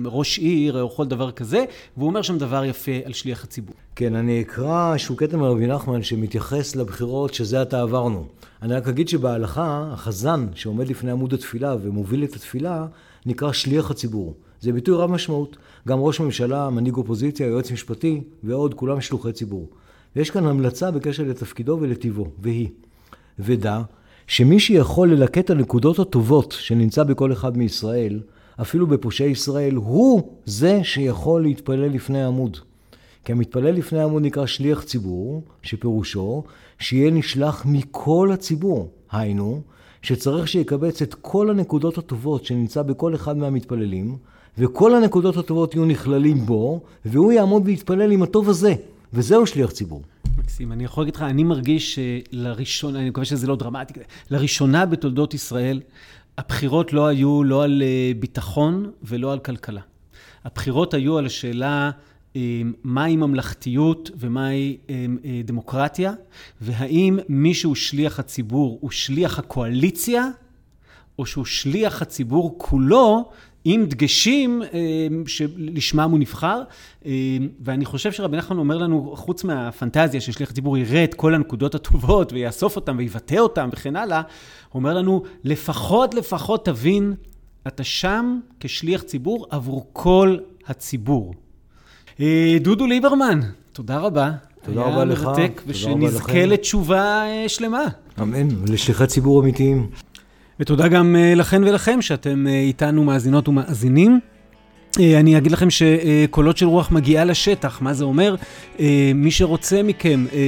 [0.04, 1.64] ראש עיר, או כל דבר כזה,
[1.96, 3.74] והוא אומר שם דבר יפה על שליח הציבור.
[3.96, 8.26] כן, אני אקרא איזשהו קטע מרבי נחמן שמתייחס לבחירות שזה עתה עברנו.
[8.62, 12.86] אני רק אגיד שבהלכה, החזן שעומד לפני עמוד התפילה ומוביל את התפילה,
[13.26, 14.34] נקרא שליח הציבור.
[14.60, 15.56] זה ביטוי רב משמעות.
[15.88, 19.68] גם ראש ממשלה, מנהיג אופוזיציה, יועץ משפטי ועוד, כולם שלוחי ציבור.
[20.16, 22.68] ויש כאן המלצה בקשר לתפקידו ולטיבו, והיא,
[23.38, 23.80] ודע
[24.26, 28.20] שמי שיכול ללקט הנקודות הטובות שנמצא בכל אחד מישראל,
[28.60, 32.56] אפילו בפושעי ישראל, הוא זה שיכול להתפלל לפני העמוד.
[33.24, 36.44] כי המתפלל לפני העמוד נקרא שליח ציבור, שפירושו
[36.78, 38.90] שיהיה נשלח מכל הציבור.
[39.10, 39.62] היינו,
[40.06, 44.16] שצריך שיקבץ את כל הנקודות הטובות שנמצא בכל אחד מהמתפללים,
[44.58, 48.74] וכל הנקודות הטובות יהיו נכללים בו, והוא יעמוד ויתפלל עם הטוב הזה,
[49.12, 50.02] וזהו שליח ציבור.
[50.38, 50.72] מקסים.
[50.72, 54.00] אני יכול להגיד לך, אני מרגיש שלראשונה, אני מקווה שזה לא דרמטי,
[54.30, 55.80] לראשונה בתולדות ישראל,
[56.38, 59.80] הבחירות לא היו לא על אה, ביטחון ולא על כלכלה.
[60.44, 61.90] הבחירות היו על השאלה
[62.84, 66.12] מהי ממלכתיות ומהי אמ, אה, דמוקרטיה,
[66.60, 70.28] והאם מי שהוא שליח הציבור הוא שליח הקואליציה,
[71.18, 73.30] או שהוא שליח הציבור כולו,
[73.68, 76.62] עם דגשים אמ, שלשמם הוא נבחר.
[77.04, 77.10] אמ,
[77.60, 82.32] ואני חושב שרבי נחמן אומר לנו, חוץ מהפנטזיה ששליח הציבור יראה את כל הנקודות הטובות
[82.32, 84.22] ויאסוף אותן ויבטא אותן וכן הלאה,
[84.68, 87.14] הוא אומר לנו, לפחות לפחות תבין,
[87.66, 91.34] אתה שם כשליח ציבור עבור כל הציבור.
[92.20, 93.40] אה, דודו ליברמן,
[93.72, 94.30] תודה רבה.
[94.64, 95.20] תודה רבה לך.
[95.20, 97.84] היה מרתק, ושנזכה לתשובה אה, שלמה.
[98.22, 99.86] אמן, ולשליחי ציבור אמיתיים.
[100.60, 104.20] ותודה גם אה, לכן ולכם שאתם איתנו מאזינות ומאזינים.
[105.00, 108.34] אה, אני אגיד לכם שקולות של רוח מגיעה לשטח, מה זה אומר?
[108.80, 110.38] אה, מי שרוצה מכם אה,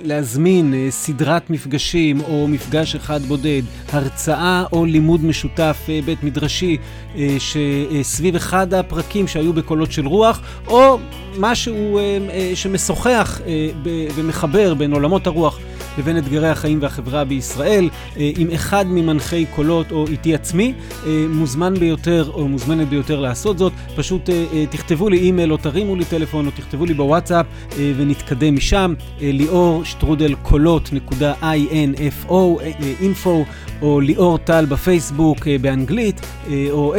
[0.00, 3.62] להזמין סדרת מפגשים או מפגש אחד בודד,
[3.92, 6.76] הרצאה או לימוד משותף בית מדרשי
[7.38, 10.98] שסביב אחד הפרקים שהיו בקולות של רוח, או
[11.38, 12.00] משהו
[12.54, 13.40] שמשוחח
[14.14, 15.58] ומחבר בין עולמות הרוח
[15.98, 20.72] לבין אתגרי החיים והחברה בישראל, עם אחד ממנחי קולות או איתי עצמי,
[21.28, 25.96] מוזמן ביותר או מוזמנת ביותר לעשות זאת, פשוט אה, אה, תכתבו לי אימייל או תרימו
[25.96, 27.46] לי טלפון או תכתבו לי בוואטסאפ
[27.78, 28.94] אה, ונתקדם משם.
[29.22, 33.42] אה, ליאור שטרודל קולות נקודה info, אה,
[33.82, 36.20] או ליאור טל בפייסבוק אה, באנגלית,
[36.50, 36.98] אה, או 0547710753,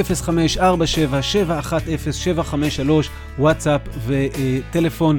[3.39, 5.17] וואטסאפ וטלפון.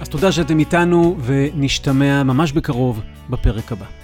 [0.00, 3.99] אז תודה שאתם איתנו ונשתמע ממש בקרוב בפרק הבא.